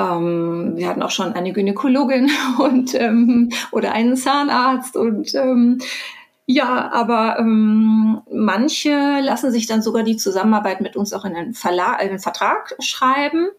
Ähm, 0.00 0.72
wir 0.76 0.88
hatten 0.88 1.02
auch 1.02 1.10
schon 1.10 1.32
eine 1.34 1.52
Gynäkologin 1.52 2.30
und 2.58 2.94
ähm, 2.94 3.50
oder 3.72 3.92
einen 3.92 4.16
Zahnarzt 4.16 4.96
und 4.96 5.34
ähm, 5.34 5.78
ja, 6.46 6.90
aber 6.92 7.38
ähm, 7.38 8.22
manche 8.32 9.20
lassen 9.20 9.52
sich 9.52 9.66
dann 9.66 9.82
sogar 9.82 10.02
die 10.02 10.16
Zusammenarbeit 10.16 10.80
mit 10.80 10.96
uns 10.96 11.12
auch 11.12 11.24
in 11.24 11.36
einen, 11.36 11.54
Verlag, 11.54 12.00
einen 12.00 12.18
Vertrag 12.18 12.74
schreiben. 12.80 13.50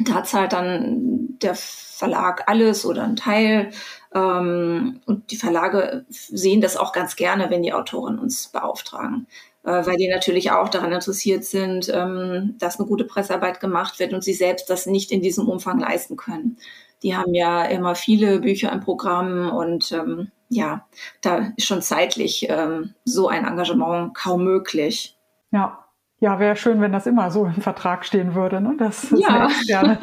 Da 0.00 0.22
zahlt 0.22 0.52
dann 0.52 1.38
der 1.40 1.54
Verlag 1.54 2.44
alles 2.48 2.84
oder 2.84 3.04
ein 3.04 3.16
Teil. 3.16 3.70
Ähm, 4.14 5.00
und 5.06 5.30
die 5.30 5.38
Verlage 5.38 6.04
sehen 6.10 6.60
das 6.60 6.76
auch 6.76 6.92
ganz 6.92 7.16
gerne, 7.16 7.48
wenn 7.48 7.62
die 7.62 7.72
Autoren 7.72 8.18
uns 8.18 8.48
beauftragen, 8.48 9.26
weil 9.70 9.96
die 9.96 10.08
natürlich 10.08 10.50
auch 10.52 10.68
daran 10.68 10.92
interessiert 10.92 11.44
sind, 11.44 11.90
ähm, 11.92 12.54
dass 12.58 12.78
eine 12.78 12.88
gute 12.88 13.04
Pressearbeit 13.04 13.60
gemacht 13.60 13.98
wird 13.98 14.12
und 14.12 14.22
sie 14.22 14.34
selbst 14.34 14.70
das 14.70 14.86
nicht 14.86 15.10
in 15.10 15.22
diesem 15.22 15.48
Umfang 15.48 15.78
leisten 15.80 16.16
können. 16.16 16.58
Die 17.02 17.16
haben 17.16 17.34
ja 17.34 17.64
immer 17.64 17.94
viele 17.94 18.40
Bücher 18.40 18.72
im 18.72 18.80
Programm 18.80 19.50
und 19.50 19.92
ähm, 19.92 20.30
ja, 20.48 20.86
da 21.20 21.52
ist 21.56 21.66
schon 21.66 21.82
zeitlich 21.82 22.46
ähm, 22.48 22.94
so 23.04 23.28
ein 23.28 23.44
Engagement 23.44 24.14
kaum 24.14 24.44
möglich. 24.44 25.18
Ja. 25.50 25.85
Ja, 26.18 26.38
wäre 26.38 26.56
schön, 26.56 26.80
wenn 26.80 26.92
das 26.92 27.06
immer 27.06 27.30
so 27.30 27.44
im 27.44 27.60
Vertrag 27.60 28.06
stehen 28.06 28.34
würde. 28.34 28.62
Ne? 28.62 28.74
Das, 28.78 29.10
ja, 29.10 29.48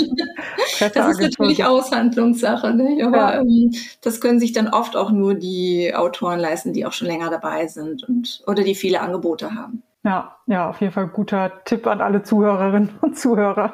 das 0.79 1.09
ist 1.09 1.21
natürlich 1.21 1.65
Aushandlungssache. 1.65 2.73
Ne? 2.75 3.03
Aber 3.03 3.33
ja. 3.35 3.41
ähm, 3.41 3.71
das 4.01 4.21
können 4.21 4.39
sich 4.39 4.51
dann 4.51 4.67
oft 4.67 4.95
auch 4.95 5.09
nur 5.09 5.33
die 5.33 5.91
Autoren 5.95 6.39
leisten, 6.39 6.71
die 6.71 6.85
auch 6.85 6.93
schon 6.93 7.07
länger 7.07 7.31
dabei 7.31 7.65
sind 7.65 8.07
und 8.07 8.43
oder 8.45 8.63
die 8.63 8.75
viele 8.75 9.01
Angebote 9.01 9.55
haben. 9.55 9.81
Ja, 10.03 10.35
ja, 10.45 10.69
auf 10.69 10.81
jeden 10.81 10.93
Fall 10.93 11.07
guter 11.07 11.63
Tipp 11.65 11.87
an 11.87 11.99
alle 11.99 12.21
Zuhörerinnen 12.21 12.89
und 13.01 13.17
Zuhörer, 13.17 13.73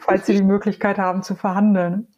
falls 0.00 0.26
sie 0.26 0.34
die 0.34 0.42
Möglichkeit 0.42 0.98
haben 0.98 1.22
zu 1.22 1.34
verhandeln. 1.34 2.08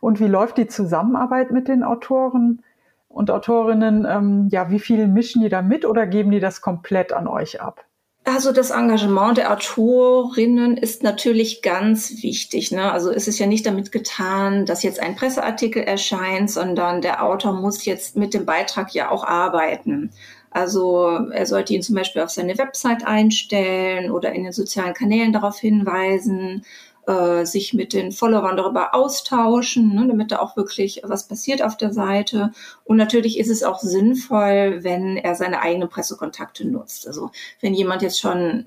Und 0.00 0.20
wie 0.20 0.26
läuft 0.26 0.58
die 0.58 0.66
Zusammenarbeit 0.66 1.50
mit 1.50 1.68
den 1.68 1.82
Autoren? 1.82 2.62
und 3.08 3.30
Autorinnen, 3.30 4.06
ähm, 4.08 4.48
ja, 4.50 4.70
wie 4.70 4.78
viel 4.78 5.08
mischen 5.08 5.42
die 5.42 5.48
da 5.48 5.62
mit 5.62 5.84
oder 5.84 6.06
geben 6.06 6.30
die 6.30 6.40
das 6.40 6.60
komplett 6.60 7.12
an 7.12 7.26
euch 7.26 7.60
ab? 7.60 7.84
Also 8.30 8.52
das 8.52 8.68
Engagement 8.68 9.38
der 9.38 9.50
Autorinnen 9.50 10.76
ist 10.76 11.02
natürlich 11.02 11.62
ganz 11.62 12.22
wichtig. 12.22 12.70
Ne? 12.70 12.92
Also 12.92 13.10
es 13.10 13.26
ist 13.26 13.38
ja 13.38 13.46
nicht 13.46 13.64
damit 13.64 13.90
getan, 13.90 14.66
dass 14.66 14.82
jetzt 14.82 15.00
ein 15.00 15.16
Presseartikel 15.16 15.82
erscheint, 15.82 16.50
sondern 16.50 17.00
der 17.00 17.24
Autor 17.24 17.54
muss 17.54 17.86
jetzt 17.86 18.16
mit 18.16 18.34
dem 18.34 18.44
Beitrag 18.44 18.92
ja 18.92 19.10
auch 19.10 19.24
arbeiten. 19.24 20.10
Also 20.50 21.08
er 21.32 21.46
sollte 21.46 21.72
ihn 21.72 21.82
zum 21.82 21.94
Beispiel 21.94 22.20
auf 22.20 22.28
seine 22.28 22.58
Website 22.58 23.06
einstellen 23.06 24.10
oder 24.10 24.32
in 24.34 24.44
den 24.44 24.52
sozialen 24.52 24.92
Kanälen 24.92 25.32
darauf 25.32 25.58
hinweisen 25.58 26.66
äh, 27.08 27.46
sich 27.46 27.72
mit 27.72 27.94
den 27.94 28.12
Followern 28.12 28.58
darüber 28.58 28.94
austauschen, 28.94 29.94
ne, 29.94 30.06
damit 30.06 30.30
da 30.30 30.40
auch 30.40 30.56
wirklich 30.56 31.00
was 31.04 31.26
passiert 31.26 31.62
auf 31.62 31.78
der 31.78 31.90
Seite. 31.90 32.52
Und 32.84 32.98
natürlich 32.98 33.38
ist 33.38 33.48
es 33.48 33.62
auch 33.62 33.80
sinnvoll, 33.80 34.80
wenn 34.82 35.16
er 35.16 35.34
seine 35.34 35.62
eigenen 35.62 35.88
Pressekontakte 35.88 36.68
nutzt. 36.68 37.06
Also 37.06 37.30
wenn 37.62 37.72
jemand 37.72 38.02
jetzt 38.02 38.20
schon 38.20 38.66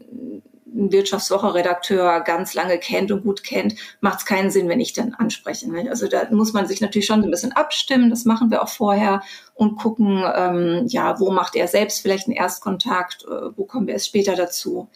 Wirtschaftswoche-Redakteur 0.73 2.21
ganz 2.21 2.55
lange 2.55 2.79
kennt 2.79 3.11
und 3.11 3.23
gut 3.23 3.43
kennt, 3.43 3.75
macht 3.99 4.19
es 4.19 4.25
keinen 4.25 4.49
Sinn, 4.49 4.69
wenn 4.69 4.79
ich 4.79 4.93
dann 4.93 5.13
anspreche. 5.13 5.69
Ne? 5.69 5.87
Also 5.89 6.07
da 6.07 6.27
muss 6.31 6.53
man 6.53 6.65
sich 6.65 6.81
natürlich 6.81 7.05
schon 7.05 7.23
ein 7.23 7.29
bisschen 7.29 7.51
abstimmen. 7.51 8.09
Das 8.09 8.25
machen 8.25 8.49
wir 8.49 8.63
auch 8.63 8.69
vorher 8.69 9.21
und 9.53 9.75
gucken, 9.75 10.23
ähm, 10.35 10.85
ja, 10.87 11.19
wo 11.19 11.29
macht 11.29 11.55
er 11.55 11.67
selbst 11.67 12.01
vielleicht 12.01 12.27
einen 12.27 12.37
Erstkontakt, 12.37 13.23
äh, 13.25 13.55
wo 13.55 13.65
kommen 13.65 13.85
wir 13.85 13.93
erst 13.93 14.07
später 14.07 14.35
dazu. 14.35 14.87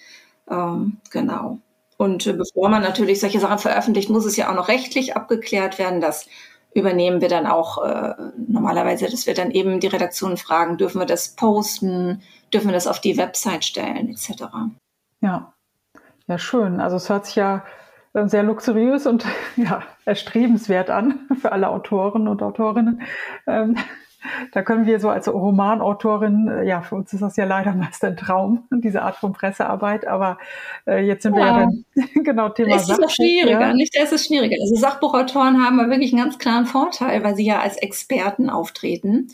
Ähm, 0.49 0.97
genau. 1.11 1.59
Und 1.97 2.27
äh, 2.27 2.33
bevor 2.33 2.69
man 2.69 2.81
natürlich 2.81 3.19
solche 3.19 3.39
Sachen 3.39 3.59
veröffentlicht, 3.59 4.09
muss 4.09 4.25
es 4.25 4.35
ja 4.35 4.49
auch 4.49 4.55
noch 4.55 4.67
rechtlich 4.67 5.15
abgeklärt 5.15 5.79
werden. 5.79 6.01
Das 6.01 6.27
übernehmen 6.73 7.21
wir 7.21 7.29
dann 7.29 7.47
auch 7.47 7.83
äh, 7.83 8.13
normalerweise, 8.47 9.09
dass 9.09 9.27
wir 9.27 9.33
dann 9.33 9.51
eben 9.51 9.79
die 9.79 9.87
Redaktion 9.87 10.35
fragen, 10.35 10.77
dürfen 10.77 10.99
wir 10.99 11.05
das 11.05 11.29
posten, 11.35 12.21
dürfen 12.53 12.67
wir 12.67 12.73
das 12.73 12.87
auf 12.87 12.99
die 12.99 13.17
Website 13.17 13.63
stellen, 13.63 14.09
etc. 14.09 14.43
Ja, 15.21 15.53
ja, 16.27 16.37
schön. 16.37 16.81
Also 16.81 16.97
es 16.97 17.09
hört 17.09 17.27
sich 17.27 17.35
ja 17.35 17.63
äh, 18.13 18.27
sehr 18.27 18.43
luxuriös 18.43 19.05
und 19.05 19.25
ja, 19.55 19.83
erstrebenswert 20.03 20.89
an 20.89 21.27
für 21.39 21.51
alle 21.51 21.69
Autoren 21.69 22.27
und 22.27 22.43
Autorinnen. 22.43 23.01
Ähm, 23.47 23.77
da 24.51 24.62
können 24.62 24.86
wir 24.86 25.00
so 25.00 25.10
als 25.10 25.32
Romanautorin, 25.32 26.48
äh, 26.48 26.67
ja, 26.67 26.82
für 26.82 26.96
uns 26.96 27.13
ist 27.13 27.22
das 27.22 27.36
ja 27.36 27.46
leider 27.46 27.74
meist 27.74 28.03
ein 28.03 28.17
Traum, 28.17 28.67
diese 28.72 29.01
Art 29.01 29.15
von 29.15 29.34
Pressearbeit, 29.34 30.08
aber 30.08 30.38
äh, 30.88 31.05
jetzt 31.05 31.24
sind 31.24 31.36
wir 31.36 31.46
ja 31.46 31.53
beim 31.53 31.86
genau 32.24 32.50
Thema 32.50 32.75
Es 32.75 32.89
ist 32.89 33.00
noch 33.00 33.10
schwieriger, 33.10 33.60
ja. 33.60 33.74
nicht? 33.74 33.96
Es 33.96 34.12
ist 34.12 34.27
schwieriger. 34.27 34.55
Also 34.62 34.75
Sachbuchautoren 34.75 35.65
haben 35.65 35.77
wirklich 35.89 36.13
einen 36.13 36.24
ganz 36.24 36.38
klaren 36.38 36.65
Vorteil, 36.65 37.24
weil 37.24 37.36
sie 37.36 37.46
ja 37.46 37.60
als 37.60 37.77
Experten 37.77 38.50
auftreten 38.50 39.29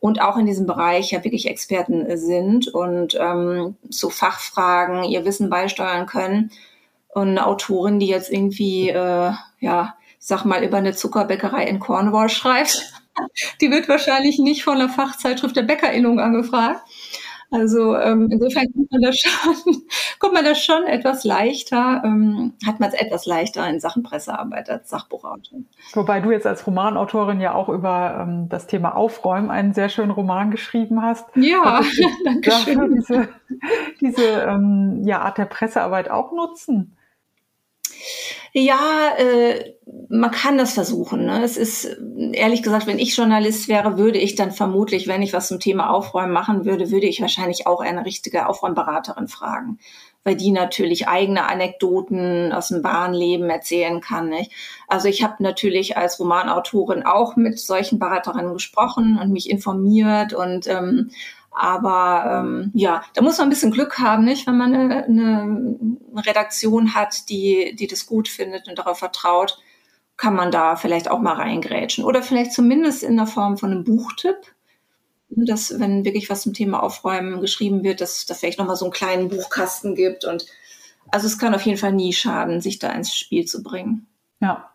und 0.00 0.20
auch 0.20 0.36
in 0.36 0.46
diesem 0.46 0.66
Bereich 0.66 1.10
ja 1.10 1.24
wirklich 1.24 1.48
Experten 1.48 2.16
sind 2.16 2.68
und 2.68 3.16
ähm, 3.20 3.76
zu 3.90 4.10
Fachfragen 4.10 5.04
ihr 5.04 5.24
Wissen 5.24 5.50
beisteuern 5.50 6.06
können. 6.06 6.50
Und 7.08 7.30
eine 7.30 7.46
Autorin, 7.46 7.98
die 7.98 8.06
jetzt 8.06 8.30
irgendwie, 8.30 8.90
äh, 8.90 9.32
ja, 9.60 9.96
sag 10.18 10.44
mal, 10.44 10.62
über 10.62 10.76
eine 10.76 10.92
Zuckerbäckerei 10.92 11.64
in 11.64 11.80
Cornwall 11.80 12.28
schreibt, 12.28 12.95
die 13.60 13.70
wird 13.70 13.88
wahrscheinlich 13.88 14.38
nicht 14.38 14.64
von 14.64 14.78
der 14.78 14.88
Fachzeitschrift 14.88 15.56
der 15.56 15.62
Bäckerinnung 15.62 16.20
angefragt. 16.20 16.82
Also 17.50 17.96
ähm, 17.96 18.28
insofern 18.30 18.66
kommt 18.72 18.90
man 18.90 19.02
das 19.02 19.18
schon, 19.18 19.54
kommt 20.18 20.34
man 20.34 20.44
das 20.44 20.62
schon 20.62 20.84
etwas 20.84 21.22
leichter, 21.24 22.02
ähm, 22.04 22.54
hat 22.66 22.80
man 22.80 22.90
es 22.90 23.00
etwas 23.00 23.24
leichter 23.24 23.68
in 23.68 23.78
Sachen 23.78 24.02
Pressearbeit 24.02 24.68
als 24.68 24.90
Sachbuchautor. 24.90 25.60
Wobei 25.94 26.20
du 26.20 26.32
jetzt 26.32 26.46
als 26.46 26.66
Romanautorin 26.66 27.40
ja 27.40 27.54
auch 27.54 27.68
über 27.68 28.18
ähm, 28.20 28.48
das 28.48 28.66
Thema 28.66 28.96
Aufräumen 28.96 29.50
einen 29.50 29.74
sehr 29.74 29.88
schönen 29.88 30.10
Roman 30.10 30.50
geschrieben 30.50 31.02
hast. 31.02 31.24
Ja, 31.36 31.82
danke 32.24 32.50
schön. 32.50 32.94
Diese, 32.96 33.28
diese 34.00 34.24
ähm, 34.24 35.02
ja, 35.04 35.20
Art 35.20 35.38
der 35.38 35.44
Pressearbeit 35.44 36.10
auch 36.10 36.32
nutzen. 36.32 36.95
Ja, 38.58 39.10
äh, 39.18 39.74
man 40.08 40.30
kann 40.30 40.56
das 40.56 40.72
versuchen. 40.72 41.26
Ne? 41.26 41.44
Es 41.44 41.58
ist, 41.58 41.84
ehrlich 42.32 42.62
gesagt, 42.62 42.86
wenn 42.86 42.98
ich 42.98 43.14
Journalist 43.14 43.68
wäre, 43.68 43.98
würde 43.98 44.18
ich 44.18 44.34
dann 44.34 44.50
vermutlich, 44.50 45.06
wenn 45.06 45.20
ich 45.20 45.34
was 45.34 45.48
zum 45.48 45.60
Thema 45.60 45.90
Aufräumen 45.90 46.32
machen 46.32 46.64
würde, 46.64 46.90
würde 46.90 47.06
ich 47.06 47.20
wahrscheinlich 47.20 47.66
auch 47.66 47.82
eine 47.82 48.06
richtige 48.06 48.48
Aufräumberaterin 48.48 49.28
fragen, 49.28 49.78
weil 50.24 50.36
die 50.36 50.52
natürlich 50.52 51.06
eigene 51.06 51.46
Anekdoten 51.46 52.50
aus 52.54 52.68
dem 52.68 52.80
Bahnleben 52.80 53.50
erzählen 53.50 54.00
kann. 54.00 54.30
Nicht? 54.30 54.52
Also 54.88 55.08
ich 55.08 55.22
habe 55.22 55.42
natürlich 55.42 55.98
als 55.98 56.18
Romanautorin 56.18 57.02
auch 57.02 57.36
mit 57.36 57.58
solchen 57.58 57.98
Beraterinnen 57.98 58.54
gesprochen 58.54 59.18
und 59.22 59.32
mich 59.32 59.50
informiert 59.50 60.32
und 60.32 60.66
ähm, 60.66 61.10
aber 61.56 62.42
ähm, 62.44 62.70
ja, 62.74 63.02
da 63.14 63.22
muss 63.22 63.38
man 63.38 63.46
ein 63.46 63.50
bisschen 63.50 63.70
Glück 63.70 63.98
haben, 63.98 64.24
nicht? 64.24 64.46
Wenn 64.46 64.58
man 64.58 64.74
eine, 64.74 65.04
eine 65.06 65.96
Redaktion 66.14 66.94
hat, 66.94 67.30
die, 67.30 67.74
die 67.74 67.86
das 67.86 68.04
gut 68.04 68.28
findet 68.28 68.68
und 68.68 68.78
darauf 68.78 68.98
vertraut, 68.98 69.58
kann 70.18 70.34
man 70.34 70.50
da 70.50 70.76
vielleicht 70.76 71.10
auch 71.10 71.18
mal 71.18 71.32
reingrätschen. 71.32 72.04
Oder 72.04 72.22
vielleicht 72.22 72.52
zumindest 72.52 73.02
in 73.02 73.16
der 73.16 73.26
Form 73.26 73.56
von 73.56 73.70
einem 73.70 73.84
Buchtipp. 73.84 74.36
Dass, 75.30 75.80
wenn 75.80 76.04
wirklich 76.04 76.28
was 76.28 76.42
zum 76.42 76.52
Thema 76.52 76.82
Aufräumen 76.82 77.40
geschrieben 77.40 77.82
wird, 77.82 78.02
dass 78.02 78.26
da 78.26 78.34
vielleicht 78.34 78.58
nochmal 78.58 78.76
so 78.76 78.84
einen 78.84 78.92
kleinen 78.92 79.28
Buchkasten 79.28 79.94
gibt. 79.94 80.26
Und 80.26 80.46
also 81.10 81.26
es 81.26 81.38
kann 81.38 81.54
auf 81.54 81.62
jeden 81.62 81.78
Fall 81.78 81.92
nie 81.92 82.12
schaden, 82.12 82.60
sich 82.60 82.78
da 82.78 82.92
ins 82.92 83.16
Spiel 83.16 83.46
zu 83.46 83.62
bringen. 83.62 84.06
Ja, 84.40 84.70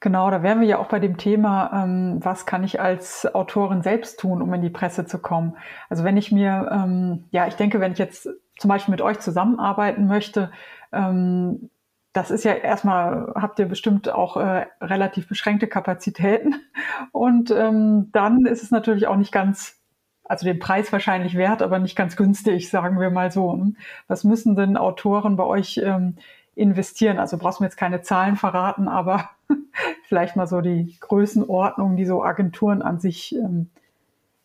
Genau, 0.00 0.30
da 0.30 0.42
wären 0.42 0.60
wir 0.60 0.66
ja 0.66 0.78
auch 0.78 0.88
bei 0.88 0.98
dem 0.98 1.18
Thema, 1.18 1.84
ähm, 1.84 2.18
was 2.24 2.46
kann 2.46 2.64
ich 2.64 2.80
als 2.80 3.32
Autorin 3.34 3.82
selbst 3.82 4.18
tun, 4.18 4.40
um 4.40 4.52
in 4.54 4.62
die 4.62 4.70
Presse 4.70 5.04
zu 5.04 5.18
kommen. 5.18 5.58
Also 5.90 6.04
wenn 6.04 6.16
ich 6.16 6.32
mir, 6.32 6.70
ähm, 6.72 7.24
ja, 7.30 7.46
ich 7.46 7.54
denke, 7.54 7.80
wenn 7.80 7.92
ich 7.92 7.98
jetzt 7.98 8.26
zum 8.58 8.68
Beispiel 8.68 8.92
mit 8.92 9.02
euch 9.02 9.20
zusammenarbeiten 9.20 10.06
möchte, 10.06 10.50
ähm, 10.90 11.68
das 12.14 12.30
ist 12.30 12.44
ja 12.44 12.54
erstmal, 12.54 13.32
habt 13.34 13.58
ihr 13.58 13.66
bestimmt 13.66 14.10
auch 14.10 14.38
äh, 14.38 14.66
relativ 14.80 15.28
beschränkte 15.28 15.66
Kapazitäten. 15.66 16.56
Und 17.12 17.50
ähm, 17.50 18.08
dann 18.12 18.46
ist 18.46 18.62
es 18.62 18.70
natürlich 18.70 19.06
auch 19.06 19.16
nicht 19.16 19.32
ganz 19.32 19.80
also 20.24 20.46
den 20.46 20.60
Preis 20.60 20.92
wahrscheinlich 20.92 21.36
wert, 21.36 21.60
aber 21.60 21.80
nicht 21.80 21.96
ganz 21.96 22.16
günstig, 22.16 22.70
sagen 22.70 23.00
wir 23.00 23.10
mal 23.10 23.32
so. 23.32 23.72
Was 24.06 24.22
müssen 24.22 24.54
denn 24.54 24.76
Autoren 24.76 25.34
bei 25.34 25.42
euch 25.42 25.80
ähm, 25.82 26.16
investieren? 26.60 27.18
Also 27.18 27.38
brauchst 27.38 27.58
du 27.58 27.64
mir 27.64 27.68
jetzt 27.68 27.76
keine 27.76 28.02
Zahlen 28.02 28.36
verraten, 28.36 28.88
aber 28.88 29.30
vielleicht 30.08 30.36
mal 30.36 30.46
so 30.46 30.60
die 30.60 30.96
Größenordnung, 31.00 31.96
die 31.96 32.06
so 32.06 32.22
Agenturen 32.22 32.82
an 32.82 33.00
sich 33.00 33.34
ähm, 33.34 33.70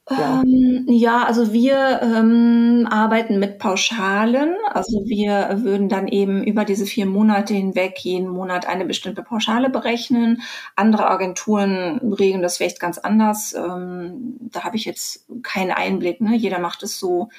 ja. 0.10 0.43
Ähm, 0.43 0.86
ja, 0.88 1.24
also 1.24 1.51
wir 1.51 2.00
ähm, 2.03 2.88
arbeiten 2.89 3.39
mit 3.39 3.57
Pauschalen. 3.57 4.55
Also 4.72 5.01
wir 5.05 5.63
würden 5.63 5.89
dann 5.89 6.07
eben 6.07 6.43
über 6.43 6.63
diese 6.63 6.86
vier 6.86 7.07
Monate 7.07 7.55
hinweg 7.55 7.98
jeden 8.00 8.27
Monat 8.29 8.67
eine 8.67 8.86
bestimmte 8.86 9.24
Pauschale 9.24 9.69
berechnen. 9.69 10.43
Andere 10.75 11.10
Agenturen 11.10 12.13
regeln 12.13 12.43
das 12.43 12.57
vielleicht 12.57 12.79
ganz 12.79 13.00
anders. 13.00 13.53
Ähm, 13.53 14.38
da 14.39 14.63
habe 14.63 14.77
ich 14.77 14.86
jetzt 14.86 15.25
keinen 15.41 15.72
Einblick. 15.72 16.22
Ne? 16.22 16.36
Jeder 16.36 16.60
macht 16.60 16.84
es 16.84 17.00
so, 17.00 17.29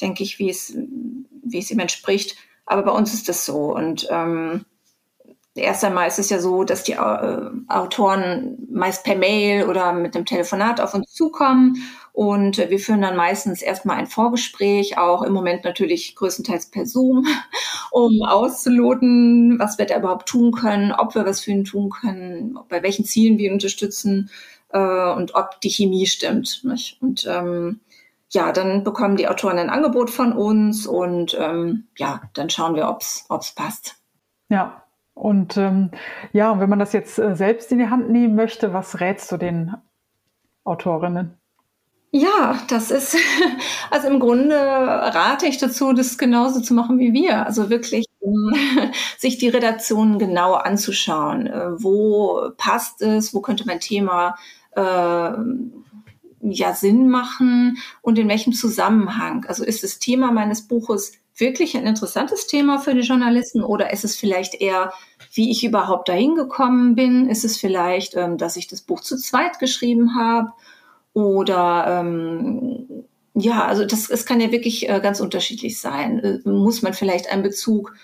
denke 0.00 0.24
ich, 0.24 0.40
wie 0.40 0.50
es, 0.50 0.76
wie 1.44 1.58
es 1.58 1.70
ihm 1.70 1.78
entspricht. 1.78 2.36
Aber 2.66 2.82
bei 2.82 2.90
uns 2.90 3.14
ist 3.14 3.28
das 3.28 3.46
so. 3.46 3.74
Und 3.74 4.06
ähm, 4.10 4.66
Erst 5.56 5.84
einmal 5.84 6.06
ist 6.06 6.18
es 6.18 6.28
ja 6.28 6.38
so, 6.38 6.64
dass 6.64 6.84
die 6.84 6.92
äh, 6.92 7.50
Autoren 7.68 8.58
meist 8.70 9.04
per 9.04 9.16
Mail 9.16 9.64
oder 9.64 9.94
mit 9.94 10.14
einem 10.14 10.26
Telefonat 10.26 10.82
auf 10.82 10.92
uns 10.92 11.12
zukommen 11.14 11.82
und 12.12 12.58
wir 12.58 12.78
führen 12.78 13.00
dann 13.00 13.16
meistens 13.16 13.62
erstmal 13.62 13.96
ein 13.96 14.06
Vorgespräch, 14.06 14.98
auch 14.98 15.22
im 15.22 15.32
Moment 15.32 15.64
natürlich 15.64 16.14
größtenteils 16.14 16.70
per 16.70 16.84
Zoom, 16.84 17.26
um 17.90 18.22
auszuloten, 18.22 19.58
was 19.58 19.78
wir 19.78 19.86
da 19.86 19.98
überhaupt 19.98 20.28
tun 20.28 20.52
können, 20.52 20.92
ob 20.92 21.14
wir 21.14 21.24
was 21.24 21.40
für 21.40 21.52
ihn 21.52 21.64
tun 21.64 21.88
können, 21.88 22.58
bei 22.68 22.82
welchen 22.82 23.06
Zielen 23.06 23.38
wir 23.38 23.46
ihn 23.46 23.54
unterstützen 23.54 24.30
äh, 24.70 25.12
und 25.12 25.34
ob 25.34 25.60
die 25.62 25.70
Chemie 25.70 26.06
stimmt. 26.06 26.64
Nicht? 26.64 26.98
Und 27.00 27.26
ähm, 27.28 27.80
ja, 28.30 28.52
dann 28.52 28.84
bekommen 28.84 29.16
die 29.16 29.28
Autoren 29.28 29.58
ein 29.58 29.70
Angebot 29.70 30.10
von 30.10 30.32
uns 30.32 30.86
und 30.86 31.36
ähm, 31.40 31.88
ja, 31.96 32.22
dann 32.34 32.50
schauen 32.50 32.74
wir, 32.74 32.88
ob 32.88 33.00
es 33.00 33.52
passt. 33.54 33.96
Ja, 34.48 34.82
und 35.14 35.56
ähm, 35.56 35.90
ja, 36.32 36.60
wenn 36.60 36.68
man 36.68 36.78
das 36.78 36.92
jetzt 36.92 37.18
äh, 37.18 37.34
selbst 37.34 37.72
in 37.72 37.78
die 37.78 37.88
Hand 37.88 38.10
nehmen 38.10 38.34
möchte, 38.34 38.72
was 38.72 39.00
rätst 39.00 39.32
du 39.32 39.38
den 39.38 39.74
Autorinnen? 40.64 41.38
Ja, 42.10 42.58
das 42.68 42.90
ist, 42.90 43.16
also 43.90 44.08
im 44.08 44.20
Grunde 44.20 44.56
rate 44.56 45.46
ich 45.46 45.58
dazu, 45.58 45.92
das 45.92 46.18
genauso 46.18 46.60
zu 46.60 46.74
machen 46.74 46.98
wie 46.98 47.12
wir. 47.12 47.46
Also 47.46 47.70
wirklich 47.70 48.06
sich 49.18 49.38
die 49.38 49.48
Redaktionen 49.48 50.18
genau 50.18 50.54
anzuschauen. 50.54 51.46
Äh, 51.46 51.82
wo 51.82 52.50
passt 52.56 53.02
es? 53.02 53.32
Wo 53.32 53.40
könnte 53.40 53.64
mein 53.66 53.80
Thema 53.80 54.36
äh, 54.72 55.30
ja 56.52 56.74
Sinn 56.74 57.08
machen 57.08 57.78
und 58.02 58.18
in 58.18 58.28
welchem 58.28 58.52
Zusammenhang? 58.52 59.44
Also 59.46 59.64
ist 59.64 59.82
das 59.82 59.98
Thema 59.98 60.32
meines 60.32 60.62
Buches 60.62 61.12
wirklich 61.36 61.76
ein 61.76 61.86
interessantes 61.86 62.46
Thema 62.46 62.78
für 62.78 62.94
die 62.94 63.06
Journalisten 63.06 63.62
oder 63.62 63.92
ist 63.92 64.04
es 64.04 64.16
vielleicht 64.16 64.54
eher, 64.54 64.92
wie 65.32 65.50
ich 65.50 65.64
überhaupt 65.64 66.08
dahin 66.08 66.34
gekommen 66.34 66.94
bin? 66.94 67.28
Ist 67.28 67.44
es 67.44 67.56
vielleicht, 67.56 68.16
ähm, 68.16 68.38
dass 68.38 68.56
ich 68.56 68.68
das 68.68 68.80
Buch 68.80 69.00
zu 69.00 69.16
zweit 69.16 69.58
geschrieben 69.58 70.16
habe? 70.16 70.52
Oder 71.12 72.00
ähm, 72.00 73.04
ja, 73.34 73.66
also 73.66 73.84
das, 73.84 74.08
es 74.08 74.24
kann 74.24 74.40
ja 74.40 74.50
wirklich 74.50 74.88
äh, 74.88 75.00
ganz 75.00 75.20
unterschiedlich 75.20 75.78
sein. 75.78 76.20
Äh, 76.20 76.48
muss 76.48 76.82
man 76.82 76.94
vielleicht 76.94 77.30
einen 77.30 77.42
Bezug 77.42 77.94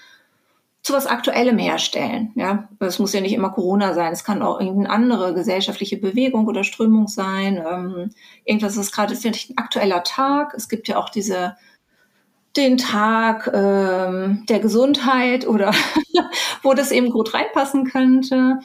zu 0.83 0.93
was 0.93 1.07
Aktuellem 1.07 1.59
herstellen. 1.59 2.33
Ja, 2.35 2.69
es 2.81 2.99
muss 2.99 3.13
ja 3.13 3.21
nicht 3.21 3.35
immer 3.35 3.51
Corona 3.51 3.95
sein. 3.95 4.13
Es 4.13 4.25
kann 4.25 4.43
auch 4.43 4.61
irgendeine 4.61 4.91
andere 4.91 5.33
gesellschaftliche 5.33 5.97
Bewegung 5.97 6.47
oder 6.49 6.65
Strömung 6.65 7.07
sein. 7.07 7.63
Ähm, 7.65 8.11
irgendwas 8.45 8.77
ist 8.77 8.93
gerade 8.93 9.15
vielleicht 9.15 9.51
ein 9.51 9.59
aktueller 9.59 10.03
Tag. 10.03 10.55
Es 10.55 10.69
gibt 10.69 10.89
ja 10.89 10.99
auch 10.99 11.09
diese 11.09 11.57
den 12.57 12.77
Tag 12.77 13.51
ähm, 13.55 14.45
der 14.49 14.61
Gesundheit 14.61 15.47
oder 15.47 15.73
wo 16.63 16.75
das 16.75 16.91
eben 16.91 17.11
gut 17.11 17.33
reinpassen 17.33 17.85
könnte. 17.85 18.59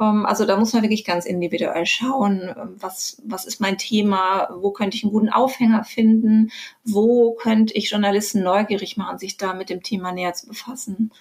Ähm, 0.00 0.26
also 0.26 0.44
da 0.46 0.56
muss 0.56 0.72
man 0.72 0.82
wirklich 0.82 1.04
ganz 1.04 1.24
individuell 1.24 1.86
schauen, 1.86 2.52
was, 2.80 3.22
was 3.24 3.46
ist 3.46 3.60
mein 3.60 3.78
Thema, 3.78 4.48
wo 4.60 4.72
könnte 4.72 4.96
ich 4.96 5.04
einen 5.04 5.12
guten 5.12 5.30
Aufhänger 5.30 5.84
finden, 5.84 6.50
wo 6.84 7.32
könnte 7.34 7.74
ich 7.74 7.90
Journalisten 7.90 8.42
neugierig 8.42 8.96
machen, 8.96 9.18
sich 9.18 9.36
da 9.36 9.54
mit 9.54 9.70
dem 9.70 9.82
Thema 9.82 10.12
näher 10.12 10.34
zu 10.34 10.48
befassen. 10.48 11.12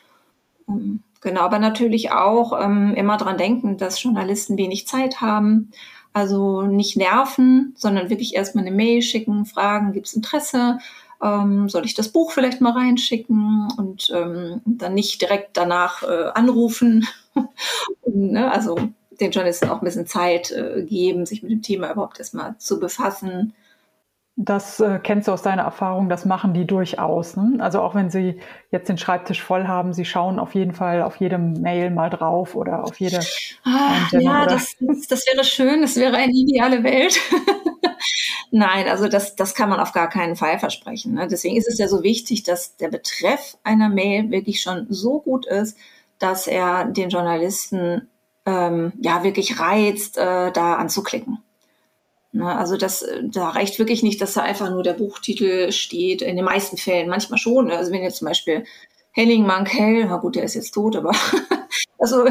Ähm, 0.69 1.03
genau, 1.21 1.41
aber 1.41 1.59
natürlich 1.59 2.11
auch 2.11 2.59
ähm, 2.61 2.93
immer 2.95 3.17
dran 3.17 3.37
denken, 3.37 3.77
dass 3.77 4.01
Journalisten 4.01 4.57
wenig 4.57 4.87
Zeit 4.87 5.21
haben. 5.21 5.71
Also 6.13 6.63
nicht 6.63 6.97
nerven, 6.97 7.73
sondern 7.77 8.09
wirklich 8.09 8.35
erstmal 8.35 8.65
eine 8.65 8.75
Mail 8.75 9.01
schicken, 9.01 9.45
fragen, 9.45 9.93
gibt 9.93 10.07
es 10.07 10.13
Interesse? 10.13 10.79
ähm, 11.21 11.69
soll 11.69 11.85
ich 11.85 11.93
das 11.93 12.09
Buch 12.09 12.31
vielleicht 12.31 12.61
mal 12.61 12.71
reinschicken 12.71 13.67
und 13.77 14.09
ähm, 14.13 14.61
dann 14.65 14.93
nicht 14.93 15.21
direkt 15.21 15.57
danach 15.57 16.03
äh, 16.03 16.29
anrufen. 16.33 17.07
und, 18.01 18.31
ne, 18.31 18.51
also 18.51 18.77
den 19.19 19.31
Journalisten 19.31 19.69
auch 19.69 19.81
ein 19.81 19.85
bisschen 19.85 20.07
Zeit 20.07 20.51
äh, 20.51 20.83
geben, 20.83 21.25
sich 21.25 21.43
mit 21.43 21.51
dem 21.51 21.61
Thema 21.61 21.91
überhaupt 21.91 22.19
erstmal 22.19 22.57
zu 22.57 22.79
befassen. 22.79 23.53
Das 24.41 24.79
äh, 24.79 24.99
kennst 25.03 25.27
du 25.27 25.33
aus 25.33 25.41
deiner 25.41 25.63
Erfahrung, 25.63 26.07
das 26.07 26.23
machen 26.23 26.53
die 26.53 26.65
durchaus. 26.65 27.35
Ne? 27.35 27.57
Also 27.59 27.81
auch 27.81 27.93
wenn 27.93 28.09
sie 28.09 28.39
jetzt 28.71 28.87
den 28.87 28.97
Schreibtisch 28.97 29.43
voll 29.43 29.67
haben, 29.67 29.91
sie 29.91 30.05
schauen 30.05 30.39
auf 30.39 30.55
jeden 30.55 30.71
Fall 30.71 31.01
auf 31.01 31.17
jedem 31.17 31.61
Mail 31.61 31.89
mal 31.89 32.09
drauf 32.09 32.55
oder 32.55 32.85
auf 32.85 32.97
jede. 33.01 33.19
Ah, 33.65 33.97
ja, 34.11 34.45
das, 34.45 34.77
das 35.09 35.25
wäre 35.27 35.43
schön, 35.43 35.81
das 35.81 35.97
wäre 35.97 36.15
eine 36.15 36.31
ideale 36.31 36.85
Welt. 36.85 37.19
Nein, 38.51 38.87
also 38.87 39.09
das, 39.09 39.35
das 39.35 39.55
kann 39.55 39.67
man 39.67 39.81
auf 39.81 39.91
gar 39.91 40.07
keinen 40.07 40.37
Fall 40.37 40.57
versprechen. 40.57 41.15
Ne? 41.15 41.27
Deswegen 41.27 41.57
ist 41.57 41.67
es 41.67 41.77
ja 41.77 41.89
so 41.89 42.01
wichtig, 42.01 42.43
dass 42.43 42.77
der 42.77 42.87
Betreff 42.87 43.57
einer 43.65 43.89
Mail 43.89 44.31
wirklich 44.31 44.61
schon 44.61 44.87
so 44.87 45.19
gut 45.19 45.47
ist, 45.47 45.77
dass 46.17 46.47
er 46.47 46.85
den 46.85 47.09
Journalisten 47.09 48.07
ähm, 48.45 48.93
ja 49.01 49.21
wirklich 49.25 49.59
reizt, 49.59 50.17
äh, 50.17 50.49
da 50.53 50.75
anzuklicken. 50.75 51.39
Ne? 52.31 52.45
Also 52.45 52.77
das, 52.77 53.05
da 53.23 53.49
reicht 53.49 53.79
wirklich 53.79 54.03
nicht, 54.03 54.21
dass 54.21 54.33
da 54.33 54.41
einfach 54.41 54.69
nur 54.69 54.83
der 54.83 54.93
Buchtitel 54.93 55.71
steht. 55.71 56.21
In 56.21 56.35
den 56.35 56.45
meisten 56.45 56.77
Fällen, 56.77 57.09
manchmal 57.09 57.39
schon. 57.39 57.67
Ne? 57.67 57.77
Also 57.77 57.91
wenn 57.91 58.03
jetzt 58.03 58.17
zum 58.17 58.27
Beispiel 58.27 58.63
Henning 59.11 59.45
Mankell, 59.45 60.05
na 60.05 60.17
gut, 60.17 60.35
der 60.35 60.43
ist 60.43 60.53
jetzt 60.55 60.71
tot, 60.71 60.95
aber 60.95 61.11
also 61.97 62.25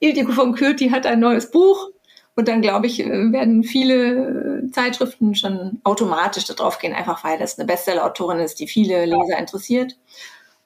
Ildiko 0.00 0.32
von 0.32 0.54
Kürti 0.54 0.90
hat 0.90 1.06
ein 1.06 1.20
neues 1.20 1.50
Buch 1.50 1.90
und 2.34 2.48
dann, 2.48 2.62
glaube 2.62 2.86
ich, 2.86 3.00
äh, 3.00 3.32
werden 3.32 3.64
viele 3.64 4.68
Zeitschriften 4.72 5.34
schon 5.34 5.80
automatisch 5.84 6.44
darauf 6.44 6.78
gehen, 6.78 6.94
einfach 6.94 7.24
weil 7.24 7.38
das 7.38 7.58
eine 7.58 7.66
Bestseller-Autorin 7.66 8.38
ist, 8.38 8.60
die 8.60 8.68
viele 8.68 9.04
Leser 9.04 9.38
interessiert. 9.38 9.96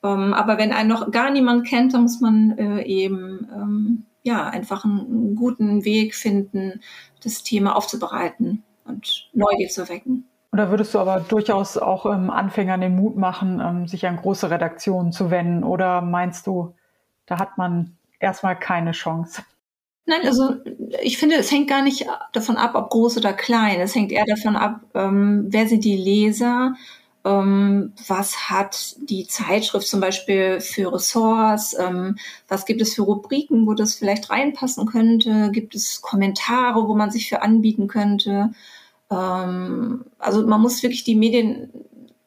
Ähm, 0.02 0.34
aber 0.34 0.58
wenn 0.58 0.72
einen 0.72 0.88
noch 0.88 1.10
gar 1.10 1.30
niemand 1.30 1.66
kennt, 1.66 1.94
dann 1.94 2.02
muss 2.02 2.20
man 2.20 2.56
äh, 2.58 2.82
eben 2.82 3.48
ähm, 3.52 4.06
ja 4.26 4.46
einfach 4.48 4.84
einen 4.84 5.34
guten 5.34 5.84
Weg 5.84 6.14
finden, 6.14 6.82
das 7.22 7.42
Thema 7.42 7.76
aufzubereiten 7.76 8.62
und 8.84 9.30
Neugier 9.32 9.68
zu 9.68 9.88
wecken. 9.88 10.28
Oder 10.52 10.70
würdest 10.70 10.94
du 10.94 10.98
aber 10.98 11.20
durchaus 11.20 11.76
auch 11.76 12.06
ähm, 12.06 12.30
Anfängern 12.30 12.80
den 12.80 12.96
Mut 12.96 13.16
machen, 13.16 13.60
ähm, 13.60 13.88
sich 13.88 14.06
an 14.06 14.16
große 14.16 14.50
Redaktionen 14.50 15.12
zu 15.12 15.30
wenden? 15.30 15.64
Oder 15.64 16.00
meinst 16.00 16.46
du, 16.46 16.74
da 17.26 17.38
hat 17.38 17.58
man 17.58 17.96
erstmal 18.20 18.58
keine 18.58 18.92
Chance? 18.92 19.42
Nein, 20.06 20.20
also 20.24 20.54
ich 21.02 21.18
finde, 21.18 21.36
es 21.36 21.50
hängt 21.50 21.68
gar 21.68 21.82
nicht 21.82 22.06
davon 22.32 22.56
ab, 22.56 22.74
ob 22.74 22.90
groß 22.90 23.18
oder 23.18 23.32
klein. 23.32 23.80
Es 23.80 23.94
hängt 23.94 24.12
eher 24.12 24.24
davon 24.24 24.56
ab, 24.56 24.80
ähm, 24.94 25.46
wer 25.48 25.66
sind 25.66 25.84
die 25.84 25.96
Leser, 25.96 26.74
was 27.26 28.50
hat 28.50 28.96
die 29.08 29.26
Zeitschrift 29.26 29.88
zum 29.88 30.00
Beispiel 30.00 30.60
für 30.60 30.92
Ressorts, 30.92 31.76
ähm, 31.78 32.16
was 32.46 32.66
gibt 32.66 32.80
es 32.80 32.94
für 32.94 33.02
Rubriken, 33.02 33.66
wo 33.66 33.74
das 33.74 33.96
vielleicht 33.96 34.30
reinpassen 34.30 34.86
könnte, 34.86 35.50
gibt 35.50 35.74
es 35.74 36.02
Kommentare, 36.02 36.86
wo 36.86 36.94
man 36.94 37.10
sich 37.10 37.28
für 37.28 37.42
anbieten 37.42 37.88
könnte. 37.88 38.52
Ähm, 39.10 40.04
also 40.18 40.46
man 40.46 40.60
muss 40.60 40.82
wirklich 40.82 41.04
die 41.04 41.16
Medien 41.16 41.70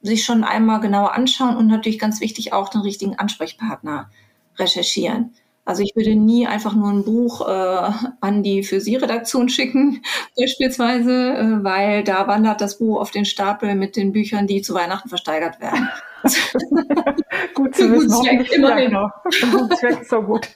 sich 0.01 0.25
schon 0.25 0.43
einmal 0.43 0.79
genauer 0.81 1.13
anschauen 1.13 1.55
und 1.55 1.67
natürlich 1.67 1.99
ganz 1.99 2.19
wichtig 2.19 2.51
auch 2.51 2.69
den 2.69 2.81
richtigen 2.81 3.17
Ansprechpartner 3.17 4.09
recherchieren. 4.57 5.33
Also 5.69 5.83
ich 5.83 5.95
würde 5.95 6.15
nie 6.15 6.47
einfach 6.47 6.73
nur 6.73 6.89
ein 6.89 7.03
Buch 7.03 7.47
äh, 7.47 7.91
an 8.21 8.41
die 8.41 8.63
für 8.63 8.81
Sie 8.81 8.95
Redaktion 8.95 9.49
schicken, 9.49 10.01
beispielsweise, 10.35 11.11
äh, 11.11 11.63
weil 11.63 12.03
da 12.03 12.25
wandert 12.25 12.59
das 12.59 12.79
Buch 12.79 12.99
auf 12.99 13.11
den 13.11 13.23
Stapel 13.23 13.75
mit 13.75 13.95
den 13.95 14.11
Büchern, 14.11 14.47
die 14.47 14.63
zu 14.63 14.73
Weihnachten 14.73 15.09
versteigert 15.09 15.61
werden. 15.61 15.87
gut 17.53 17.75
zu 17.75 17.91
wissen, 17.91 18.09
Zweck, 18.09 18.51
immerhin. 18.51 18.97
Gut 19.51 19.77
Zweck 19.77 20.01
ist 20.01 20.09
so 20.09 20.23
gut. 20.23 20.49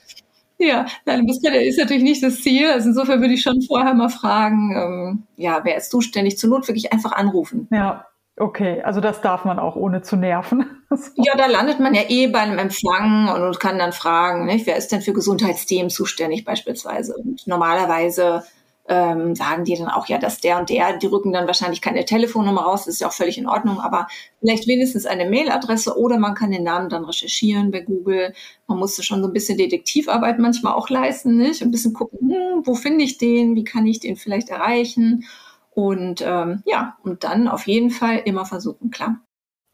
Ja, 0.58 0.86
nein, 1.06 1.28
das 1.28 1.36
ist 1.36 1.78
natürlich 1.78 2.02
nicht 2.02 2.24
das 2.24 2.42
Ziel. 2.42 2.66
Also 2.66 2.88
insofern 2.88 3.20
würde 3.20 3.34
ich 3.34 3.42
schon 3.42 3.62
vorher 3.62 3.94
mal 3.94 4.08
fragen, 4.08 4.74
ähm, 4.74 5.22
ja, 5.36 5.60
wer 5.62 5.76
ist 5.76 5.92
zuständig? 5.92 6.38
Zur 6.38 6.50
Not 6.50 6.66
wirklich 6.66 6.92
einfach 6.92 7.12
anrufen. 7.12 7.68
Ja, 7.70 8.04
Okay, 8.36 8.82
also 8.82 9.00
das 9.00 9.20
darf 9.20 9.44
man 9.44 9.60
auch 9.60 9.76
ohne 9.76 10.02
zu 10.02 10.16
nerven. 10.16 10.66
ja, 11.14 11.36
da 11.36 11.46
landet 11.46 11.78
man 11.78 11.94
ja 11.94 12.02
eh 12.08 12.26
bei 12.26 12.40
einem 12.40 12.58
Empfang 12.58 13.28
und 13.28 13.60
kann 13.60 13.78
dann 13.78 13.92
fragen, 13.92 14.46
nicht, 14.46 14.66
wer 14.66 14.76
ist 14.76 14.90
denn 14.90 15.02
für 15.02 15.12
Gesundheitsthemen 15.12 15.88
zuständig 15.88 16.44
beispielsweise. 16.44 17.14
Und 17.16 17.46
normalerweise 17.46 18.42
ähm, 18.88 19.34
sagen 19.34 19.64
die 19.64 19.76
dann 19.76 19.88
auch, 19.88 20.08
ja, 20.08 20.18
dass 20.18 20.40
der 20.40 20.58
und 20.58 20.68
der, 20.68 20.98
die 20.98 21.06
rücken 21.06 21.32
dann 21.32 21.46
wahrscheinlich 21.46 21.80
keine 21.80 22.04
Telefonnummer 22.04 22.62
raus, 22.62 22.84
das 22.84 22.94
ist 22.94 23.00
ja 23.00 23.08
auch 23.08 23.12
völlig 23.12 23.38
in 23.38 23.48
Ordnung, 23.48 23.80
aber 23.80 24.08
vielleicht 24.40 24.66
wenigstens 24.66 25.06
eine 25.06 25.30
Mailadresse 25.30 25.96
oder 25.96 26.18
man 26.18 26.34
kann 26.34 26.50
den 26.50 26.64
Namen 26.64 26.90
dann 26.90 27.04
recherchieren 27.04 27.70
bei 27.70 27.80
Google. 27.80 28.34
Man 28.66 28.78
musste 28.78 29.02
schon 29.02 29.22
so 29.22 29.28
ein 29.28 29.32
bisschen 29.32 29.56
Detektivarbeit 29.56 30.38
manchmal 30.38 30.74
auch 30.74 30.90
leisten, 30.90 31.36
nicht? 31.36 31.62
Ein 31.62 31.70
bisschen 31.70 31.94
gucken, 31.94 32.18
hm, 32.30 32.62
wo 32.66 32.74
finde 32.74 33.04
ich 33.04 33.16
den, 33.16 33.54
wie 33.54 33.64
kann 33.64 33.86
ich 33.86 34.00
den 34.00 34.16
vielleicht 34.16 34.50
erreichen? 34.50 35.24
Und 35.74 36.22
ähm, 36.26 36.62
ja, 36.64 36.96
und 37.02 37.24
dann 37.24 37.48
auf 37.48 37.66
jeden 37.66 37.90
Fall 37.90 38.18
immer 38.24 38.44
versuchen, 38.44 38.90
klar. 38.90 39.16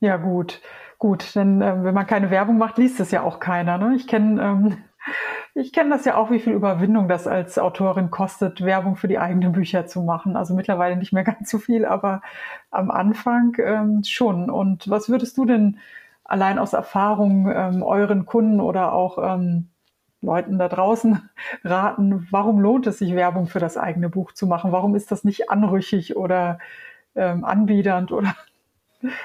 Ja, 0.00 0.16
gut. 0.16 0.60
Gut, 0.98 1.34
denn 1.34 1.62
äh, 1.62 1.82
wenn 1.82 1.94
man 1.94 2.06
keine 2.06 2.30
Werbung 2.30 2.58
macht, 2.58 2.78
liest 2.78 3.00
es 3.00 3.10
ja 3.10 3.22
auch 3.22 3.40
keiner. 3.40 3.78
Ne? 3.78 3.96
Ich 3.96 4.06
kenne 4.06 4.42
ähm, 4.42 4.76
ich 5.54 5.72
kenne 5.72 5.90
das 5.90 6.04
ja 6.04 6.16
auch, 6.16 6.30
wie 6.30 6.40
viel 6.40 6.52
Überwindung 6.52 7.08
das 7.08 7.26
als 7.26 7.58
Autorin 7.58 8.10
kostet, 8.10 8.62
Werbung 8.62 8.96
für 8.96 9.08
die 9.08 9.18
eigenen 9.18 9.52
Bücher 9.52 9.86
zu 9.86 10.02
machen. 10.02 10.36
Also 10.36 10.54
mittlerweile 10.54 10.96
nicht 10.96 11.12
mehr 11.12 11.24
ganz 11.24 11.50
so 11.50 11.58
viel, 11.58 11.84
aber 11.84 12.22
am 12.70 12.90
Anfang 12.90 13.56
ähm, 13.58 14.02
schon. 14.04 14.50
Und 14.50 14.88
was 14.90 15.08
würdest 15.08 15.36
du 15.38 15.44
denn 15.44 15.78
allein 16.24 16.58
aus 16.58 16.72
Erfahrung 16.72 17.50
ähm, 17.50 17.82
euren 17.82 18.26
Kunden 18.26 18.60
oder 18.60 18.92
auch 18.92 19.18
ähm, 19.18 19.69
Leuten 20.22 20.59
da 20.59 20.68
draußen 20.68 21.28
raten, 21.64 22.26
warum 22.30 22.61
lohnt 22.61 22.87
es 22.87 22.98
sich, 22.98 23.14
Werbung 23.14 23.46
für 23.46 23.61
das 23.61 23.76
eigene 23.76 24.09
Buch 24.09 24.33
zu 24.33 24.46
machen? 24.46 24.72
Warum 24.72 24.94
ist 24.94 25.11
das 25.11 25.24
nicht 25.24 25.50
anrüchig 25.50 26.16
oder 26.16 26.59
ähm, 27.14 27.44
anbiedernd 27.44 28.12
oder 28.12 28.35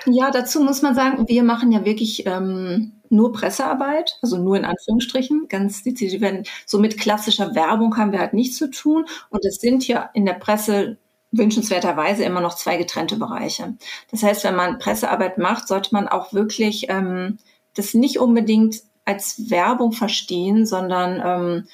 ja, 0.06 0.32
dazu 0.32 0.62
muss 0.62 0.82
man 0.82 0.96
sagen, 0.96 1.28
wir 1.28 1.44
machen 1.44 1.72
ja 1.72 1.84
wirklich 1.84 2.26
ähm, 2.26 2.94
nur 3.10 3.34
Pressearbeit, 3.34 4.18
also 4.22 4.38
nur 4.38 4.56
in 4.56 4.64
Anführungsstrichen, 4.64 5.48
ganz 5.50 5.84
dezidiert. 5.84 6.48
So 6.66 6.80
mit 6.80 6.98
klassischer 6.98 7.56
Werbung 7.56 7.98
haben 7.98 8.14
wir 8.14 8.20
halt 8.20 8.34
nichts 8.34 8.58
zu 8.58 8.70
tun. 8.72 9.06
Und 9.30 9.44
es 9.44 9.58
sind 9.58 9.86
ja 9.88 10.10
in 10.14 10.26
der 10.26 10.34
Presse 10.34 10.98
wünschenswerterweise 11.32 12.24
immer 12.24 12.40
noch 12.40 12.56
zwei 12.56 12.78
getrennte 12.78 13.18
Bereiche. 13.18 13.76
Das 14.12 14.24
heißt, 14.24 14.46
wenn 14.46 14.56
man 14.56 14.80
Pressearbeit 14.80 15.38
macht, 15.38 15.68
sollte 15.68 15.90
man 15.94 16.08
auch 16.08 16.34
wirklich 16.34 16.88
ähm, 16.90 17.38
das 17.76 17.94
nicht 17.94 18.20
unbedingt 18.20 18.82
als 19.06 19.50
Werbung 19.50 19.92
verstehen, 19.92 20.66
sondern 20.66 21.22
ähm, 21.24 21.68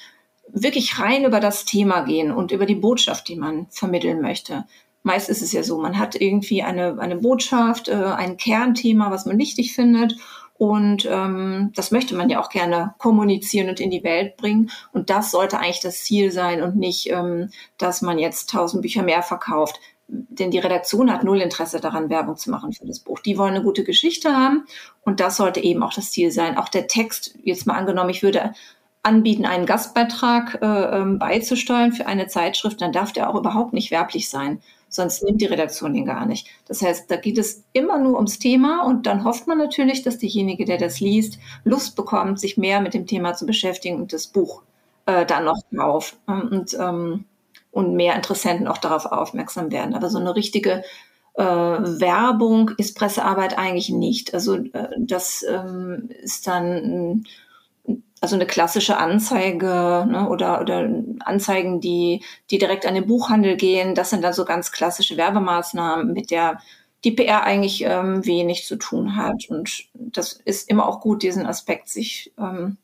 wirklich 0.48 0.98
rein 0.98 1.24
über 1.24 1.40
das 1.40 1.64
Thema 1.64 2.02
gehen 2.02 2.30
und 2.30 2.52
über 2.52 2.66
die 2.66 2.74
Botschaft, 2.74 3.28
die 3.28 3.36
man 3.36 3.66
vermitteln 3.70 4.20
möchte 4.20 4.64
meist 5.02 5.28
ist 5.28 5.42
es 5.42 5.52
ja 5.52 5.62
so, 5.62 5.78
man 5.78 5.98
hat 5.98 6.14
irgendwie 6.20 6.62
eine, 6.62 6.98
eine 6.98 7.16
Botschaft, 7.16 7.88
äh, 7.88 7.94
ein 7.94 8.36
Kernthema, 8.36 9.10
was 9.10 9.26
man 9.26 9.38
wichtig 9.38 9.74
findet. 9.74 10.16
Und 10.58 11.08
ähm, 11.10 11.72
das 11.74 11.90
möchte 11.90 12.14
man 12.14 12.30
ja 12.30 12.40
auch 12.40 12.48
gerne 12.48 12.94
kommunizieren 12.98 13.68
und 13.68 13.80
in 13.80 13.90
die 13.90 14.04
Welt 14.04 14.36
bringen. 14.36 14.70
Und 14.92 15.10
das 15.10 15.32
sollte 15.32 15.58
eigentlich 15.58 15.80
das 15.80 16.04
Ziel 16.04 16.30
sein 16.30 16.62
und 16.62 16.76
nicht, 16.76 17.10
ähm, 17.10 17.50
dass 17.78 18.00
man 18.00 18.18
jetzt 18.18 18.50
tausend 18.50 18.82
Bücher 18.82 19.02
mehr 19.02 19.22
verkauft. 19.22 19.80
Denn 20.08 20.50
die 20.50 20.58
Redaktion 20.58 21.12
hat 21.12 21.24
null 21.24 21.40
Interesse 21.40 21.80
daran, 21.80 22.10
Werbung 22.10 22.36
zu 22.36 22.50
machen 22.50 22.72
für 22.72 22.86
das 22.86 23.00
Buch. 23.00 23.20
Die 23.20 23.38
wollen 23.38 23.54
eine 23.54 23.64
gute 23.64 23.84
Geschichte 23.84 24.36
haben 24.36 24.66
und 25.02 25.20
das 25.20 25.36
sollte 25.36 25.60
eben 25.60 25.82
auch 25.82 25.94
das 25.94 26.10
Ziel 26.10 26.30
sein. 26.30 26.58
Auch 26.58 26.68
der 26.68 26.86
Text, 26.86 27.38
jetzt 27.42 27.66
mal 27.66 27.74
angenommen, 27.74 28.10
ich 28.10 28.22
würde 28.22 28.52
anbieten, 29.02 29.46
einen 29.46 29.66
Gastbeitrag 29.66 30.58
äh, 30.62 30.66
ähm, 30.66 31.18
beizusteuern 31.18 31.92
für 31.92 32.06
eine 32.06 32.28
Zeitschrift, 32.28 32.80
dann 32.80 32.92
darf 32.92 33.12
der 33.12 33.30
auch 33.30 33.34
überhaupt 33.34 33.72
nicht 33.72 33.90
werblich 33.90 34.28
sein 34.28 34.60
sonst 34.92 35.22
nimmt 35.22 35.40
die 35.40 35.46
Redaktion 35.46 35.94
ihn 35.94 36.04
gar 36.04 36.26
nicht. 36.26 36.46
Das 36.68 36.82
heißt, 36.82 37.10
da 37.10 37.16
geht 37.16 37.38
es 37.38 37.64
immer 37.72 37.98
nur 37.98 38.16
ums 38.16 38.38
Thema 38.38 38.84
und 38.84 39.06
dann 39.06 39.24
hofft 39.24 39.46
man 39.46 39.58
natürlich, 39.58 40.02
dass 40.02 40.18
derjenige, 40.18 40.64
der 40.64 40.78
das 40.78 41.00
liest, 41.00 41.38
Lust 41.64 41.96
bekommt, 41.96 42.38
sich 42.38 42.58
mehr 42.58 42.80
mit 42.80 42.94
dem 42.94 43.06
Thema 43.06 43.34
zu 43.34 43.46
beschäftigen 43.46 43.96
und 43.96 44.12
das 44.12 44.26
Buch 44.26 44.62
äh, 45.06 45.24
dann 45.24 45.46
noch 45.46 45.58
kauft 45.74 46.18
und, 46.26 46.76
ähm, 46.78 47.24
und 47.72 47.94
mehr 47.94 48.14
Interessenten 48.14 48.68
auch 48.68 48.78
darauf 48.78 49.06
aufmerksam 49.06 49.72
werden. 49.72 49.94
Aber 49.94 50.10
so 50.10 50.18
eine 50.18 50.36
richtige 50.36 50.84
äh, 51.34 51.42
Werbung 51.42 52.70
ist 52.76 52.96
Pressearbeit 52.96 53.58
eigentlich 53.58 53.88
nicht. 53.88 54.34
Also 54.34 54.56
äh, 54.56 54.88
das 54.98 55.44
ähm, 55.48 56.10
ist 56.22 56.46
dann 56.46 57.24
also 58.20 58.36
eine 58.36 58.46
klassische 58.46 58.98
Anzeige 58.98 60.06
ne, 60.08 60.28
oder, 60.28 60.60
oder 60.60 60.88
Anzeigen, 61.24 61.80
die, 61.80 62.22
die 62.50 62.58
direkt 62.58 62.86
an 62.86 62.94
den 62.94 63.08
Buchhandel 63.08 63.56
gehen, 63.56 63.96
das 63.96 64.10
sind 64.10 64.22
dann 64.22 64.32
so 64.32 64.44
ganz 64.44 64.70
klassische 64.70 65.16
Werbemaßnahmen, 65.16 66.12
mit 66.12 66.30
der 66.30 66.60
die 67.04 67.10
PR 67.10 67.42
eigentlich 67.42 67.82
ähm, 67.84 68.24
wenig 68.24 68.64
zu 68.64 68.76
tun 68.76 69.16
hat. 69.16 69.48
Und 69.48 69.86
das 69.94 70.34
ist 70.34 70.70
immer 70.70 70.86
auch 70.86 71.00
gut, 71.00 71.24
diesen 71.24 71.46
Aspekt 71.46 71.88
sich 71.88 72.32
ähm, 72.38 72.76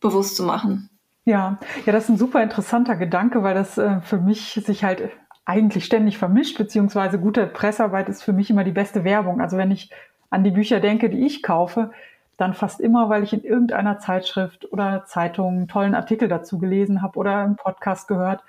bewusst 0.00 0.36
zu 0.36 0.42
machen. 0.42 0.90
Ja, 1.26 1.58
ja, 1.86 1.92
das 1.92 2.04
ist 2.04 2.10
ein 2.10 2.16
super 2.18 2.42
interessanter 2.42 2.96
Gedanke, 2.96 3.42
weil 3.42 3.54
das 3.54 3.78
äh, 3.78 4.00
für 4.02 4.18
mich 4.18 4.52
sich 4.64 4.84
halt 4.84 5.10
eigentlich 5.46 5.84
ständig 5.84 6.18
vermischt, 6.18 6.58
beziehungsweise 6.58 7.18
gute 7.18 7.46
Pressearbeit 7.46 8.08
ist 8.08 8.22
für 8.22 8.32
mich 8.32 8.50
immer 8.50 8.64
die 8.64 8.72
beste 8.72 9.04
Werbung. 9.04 9.40
Also 9.40 9.56
wenn 9.56 9.70
ich 9.70 9.90
an 10.30 10.44
die 10.44 10.50
Bücher 10.50 10.80
denke, 10.80 11.08
die 11.10 11.24
ich 11.26 11.42
kaufe, 11.42 11.92
dann 12.36 12.52
fast 12.54 12.80
immer, 12.80 13.08
weil 13.08 13.22
ich 13.22 13.32
in 13.32 13.42
irgendeiner 13.42 13.98
Zeitschrift 13.98 14.70
oder 14.72 15.04
Zeitung 15.06 15.56
einen 15.56 15.68
tollen 15.68 15.94
Artikel 15.94 16.28
dazu 16.28 16.58
gelesen 16.58 17.00
habe 17.02 17.18
oder 17.18 17.38
einen 17.38 17.56
Podcast 17.56 18.08
gehört. 18.08 18.42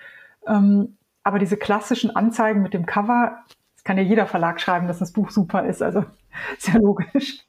Ähm, 0.47 0.97
aber 1.23 1.39
diese 1.39 1.57
klassischen 1.57 2.15
Anzeigen 2.15 2.61
mit 2.61 2.73
dem 2.73 2.85
Cover, 2.85 3.37
das 3.75 3.83
kann 3.83 3.97
ja 3.97 4.03
jeder 4.03 4.25
Verlag 4.27 4.59
schreiben, 4.59 4.87
dass 4.87 4.99
das 4.99 5.13
Buch 5.13 5.29
super 5.31 5.65
ist, 5.65 5.81
also 5.81 6.03
sehr 6.59 6.79
logisch. 6.79 7.39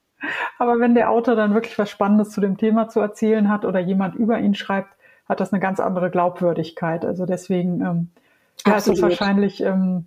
Aber 0.58 0.78
wenn 0.80 0.94
der 0.94 1.10
Autor 1.10 1.34
dann 1.36 1.54
wirklich 1.54 1.78
was 1.78 1.90
Spannendes 1.90 2.30
zu 2.30 2.40
dem 2.40 2.56
Thema 2.56 2.88
zu 2.88 3.00
erzählen 3.00 3.48
hat 3.50 3.64
oder 3.64 3.80
jemand 3.80 4.14
über 4.16 4.38
ihn 4.38 4.54
schreibt, 4.54 4.95
hat 5.28 5.40
das 5.40 5.52
eine 5.52 5.60
ganz 5.60 5.80
andere 5.80 6.10
Glaubwürdigkeit. 6.10 7.04
Also 7.04 7.26
deswegen 7.26 7.80
ähm, 7.80 8.10
ja, 8.66 8.76
ist 8.76 8.88
es 8.88 9.02
wahrscheinlich 9.02 9.62
ähm, 9.62 10.06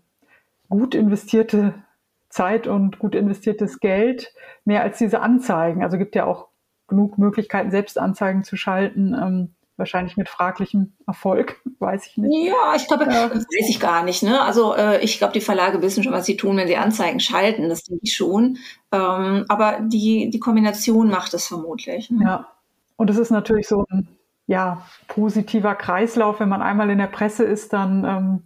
gut 0.69 0.95
investierte 0.95 1.73
Zeit 2.29 2.67
und 2.67 2.99
gut 2.99 3.15
investiertes 3.15 3.79
Geld 3.79 4.33
mehr 4.65 4.83
als 4.83 4.97
diese 4.97 5.21
Anzeigen. 5.21 5.83
Also 5.83 5.97
gibt 5.97 6.15
ja 6.15 6.25
auch 6.25 6.47
genug 6.87 7.17
Möglichkeiten, 7.17 7.71
selbst 7.71 7.97
Anzeigen 7.97 8.43
zu 8.43 8.55
schalten. 8.55 9.13
Ähm, 9.13 9.55
wahrscheinlich 9.77 10.17
mit 10.17 10.29
fraglichem 10.29 10.93
Erfolg, 11.07 11.61
weiß 11.79 12.05
ich 12.05 12.17
nicht. 12.17 12.49
Ja, 12.49 12.75
ich 12.75 12.87
glaube, 12.87 13.05
ja. 13.05 13.29
das 13.29 13.45
weiß 13.45 13.69
ich 13.69 13.79
gar 13.79 14.03
nicht. 14.03 14.21
Ne? 14.21 14.41
Also 14.41 14.75
äh, 14.75 15.01
ich 15.01 15.17
glaube, 15.17 15.33
die 15.33 15.41
Verlage 15.41 15.81
wissen 15.81 16.03
schon, 16.03 16.13
was 16.13 16.25
sie 16.25 16.37
tun, 16.37 16.57
wenn 16.57 16.67
sie 16.67 16.77
Anzeigen 16.77 17.19
schalten. 17.19 17.69
Das 17.69 17.83
denke 17.83 18.01
ich 18.03 18.15
schon. 18.15 18.57
Ähm, 18.91 19.45
aber 19.47 19.79
die, 19.81 20.29
die 20.29 20.39
Kombination 20.39 21.09
macht 21.09 21.33
es 21.33 21.47
vermutlich. 21.47 22.11
Ne? 22.11 22.23
Ja, 22.23 22.47
und 22.97 23.09
es 23.09 23.17
ist 23.17 23.31
natürlich 23.31 23.67
so 23.67 23.85
ein 23.89 24.07
ja, 24.49 24.81
positiver 25.07 25.75
Kreislauf. 25.75 26.39
Wenn 26.39 26.49
man 26.49 26.63
einmal 26.63 26.89
in 26.89 26.97
der 26.97 27.05
Presse 27.05 27.43
ist, 27.43 27.71
dann 27.71 28.03
ähm, 28.03 28.43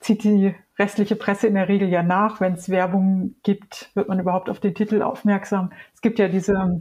zieht 0.00 0.24
die 0.24 0.56
restliche 0.76 1.14
Presse 1.14 1.46
in 1.46 1.54
der 1.54 1.68
Regel 1.68 1.88
ja 1.88 2.02
nach. 2.02 2.40
Wenn 2.40 2.54
es 2.54 2.68
Werbung 2.70 3.36
gibt, 3.44 3.92
wird 3.94 4.08
man 4.08 4.18
überhaupt 4.18 4.50
auf 4.50 4.58
den 4.58 4.74
Titel 4.74 5.00
aufmerksam. 5.00 5.70
Es 5.94 6.00
gibt 6.00 6.18
ja 6.18 6.26
diese 6.26 6.80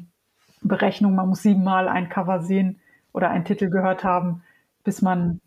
Berechnung, 0.62 1.14
man 1.14 1.30
muss 1.30 1.44
siebenmal 1.44 1.88
ein 1.88 2.10
Cover 2.10 2.42
sehen 2.42 2.80
oder 3.14 3.30
einen 3.30 3.46
Titel 3.46 3.70
gehört 3.70 4.04
haben, 4.04 4.42
bis 4.84 5.04
man 5.04 5.40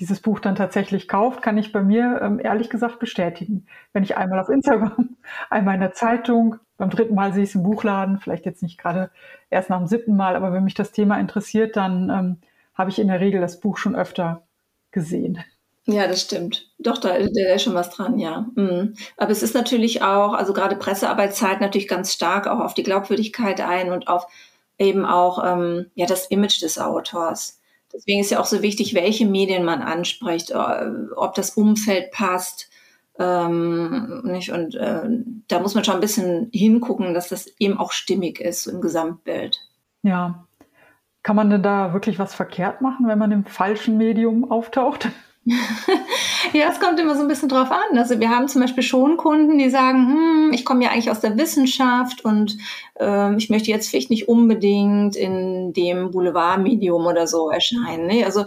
dieses 0.00 0.20
Buch 0.20 0.40
dann 0.40 0.56
tatsächlich 0.56 1.06
kauft, 1.06 1.42
kann 1.42 1.58
ich 1.58 1.70
bei 1.70 1.84
mir 1.84 2.20
ähm, 2.22 2.40
ehrlich 2.42 2.70
gesagt 2.70 2.98
bestätigen. 2.98 3.66
Wenn 3.92 4.02
ich 4.02 4.16
einmal 4.16 4.40
auf 4.40 4.48
Instagram, 4.48 5.10
einmal 5.48 5.74
in 5.74 5.80
der 5.80 5.92
Zeitung, 5.92 6.56
beim 6.82 6.90
dritten 6.90 7.14
Mal 7.14 7.32
sehe 7.32 7.44
ich 7.44 7.50
es 7.50 7.54
im 7.54 7.62
Buchladen, 7.62 8.18
vielleicht 8.18 8.44
jetzt 8.44 8.60
nicht 8.60 8.76
gerade 8.76 9.12
erst 9.50 9.70
nach 9.70 9.78
dem 9.78 9.86
siebten 9.86 10.16
Mal, 10.16 10.34
aber 10.34 10.52
wenn 10.52 10.64
mich 10.64 10.74
das 10.74 10.90
Thema 10.90 11.20
interessiert, 11.20 11.76
dann 11.76 12.10
ähm, 12.10 12.36
habe 12.74 12.90
ich 12.90 12.98
in 12.98 13.06
der 13.06 13.20
Regel 13.20 13.40
das 13.40 13.60
Buch 13.60 13.78
schon 13.78 13.94
öfter 13.94 14.42
gesehen. 14.90 15.38
Ja, 15.86 16.08
das 16.08 16.22
stimmt. 16.22 16.72
Doch, 16.80 16.98
da, 16.98 17.10
da 17.20 17.54
ist 17.54 17.62
schon 17.62 17.74
was 17.74 17.90
dran, 17.90 18.18
ja. 18.18 18.46
Mhm. 18.56 18.94
Aber 19.16 19.30
es 19.30 19.44
ist 19.44 19.54
natürlich 19.54 20.02
auch, 20.02 20.32
also 20.32 20.52
gerade 20.52 20.74
Pressearbeit 20.74 21.36
zahlt 21.36 21.60
natürlich 21.60 21.86
ganz 21.86 22.12
stark 22.12 22.48
auch 22.48 22.58
auf 22.58 22.74
die 22.74 22.82
Glaubwürdigkeit 22.82 23.60
ein 23.60 23.92
und 23.92 24.08
auf 24.08 24.26
eben 24.76 25.04
auch 25.04 25.40
ähm, 25.44 25.86
ja 25.94 26.06
das 26.06 26.26
Image 26.26 26.62
des 26.62 26.80
Autors. 26.80 27.60
Deswegen 27.94 28.22
ist 28.22 28.32
ja 28.32 28.40
auch 28.40 28.46
so 28.46 28.60
wichtig, 28.60 28.92
welche 28.94 29.24
Medien 29.26 29.64
man 29.64 29.82
anspricht, 29.82 30.52
ob 30.52 31.34
das 31.36 31.50
Umfeld 31.50 32.10
passt. 32.10 32.70
Ähm, 33.22 34.22
nicht? 34.24 34.50
Und 34.52 34.74
äh, 34.74 35.02
da 35.48 35.60
muss 35.60 35.74
man 35.74 35.84
schon 35.84 35.94
ein 35.94 36.00
bisschen 36.00 36.50
hingucken, 36.52 37.14
dass 37.14 37.28
das 37.28 37.46
eben 37.58 37.78
auch 37.78 37.92
stimmig 37.92 38.40
ist 38.40 38.66
im 38.66 38.80
Gesamtbild. 38.80 39.60
Ja. 40.02 40.46
Kann 41.22 41.36
man 41.36 41.50
denn 41.50 41.62
da 41.62 41.92
wirklich 41.92 42.18
was 42.18 42.34
verkehrt 42.34 42.80
machen, 42.80 43.06
wenn 43.06 43.18
man 43.18 43.30
im 43.30 43.44
falschen 43.44 43.96
Medium 43.96 44.50
auftaucht? 44.50 45.08
ja, 46.52 46.68
es 46.70 46.78
kommt 46.78 47.00
immer 47.00 47.16
so 47.16 47.22
ein 47.22 47.28
bisschen 47.28 47.48
drauf 47.48 47.70
an. 47.70 47.98
Also 47.98 48.20
wir 48.20 48.30
haben 48.30 48.46
zum 48.46 48.60
Beispiel 48.60 48.84
schon 48.84 49.16
Kunden, 49.16 49.58
die 49.58 49.70
sagen, 49.70 50.06
hm, 50.08 50.52
ich 50.52 50.64
komme 50.64 50.84
ja 50.84 50.90
eigentlich 50.90 51.10
aus 51.10 51.20
der 51.20 51.36
Wissenschaft 51.36 52.24
und 52.24 52.56
äh, 53.00 53.34
ich 53.36 53.50
möchte 53.50 53.70
jetzt 53.70 53.88
vielleicht 53.90 54.10
nicht 54.10 54.28
unbedingt 54.28 55.16
in 55.16 55.72
dem 55.72 56.12
Boulevardmedium 56.12 57.06
oder 57.06 57.26
so 57.26 57.50
erscheinen. 57.50 58.06
Ne? 58.06 58.24
Also 58.24 58.44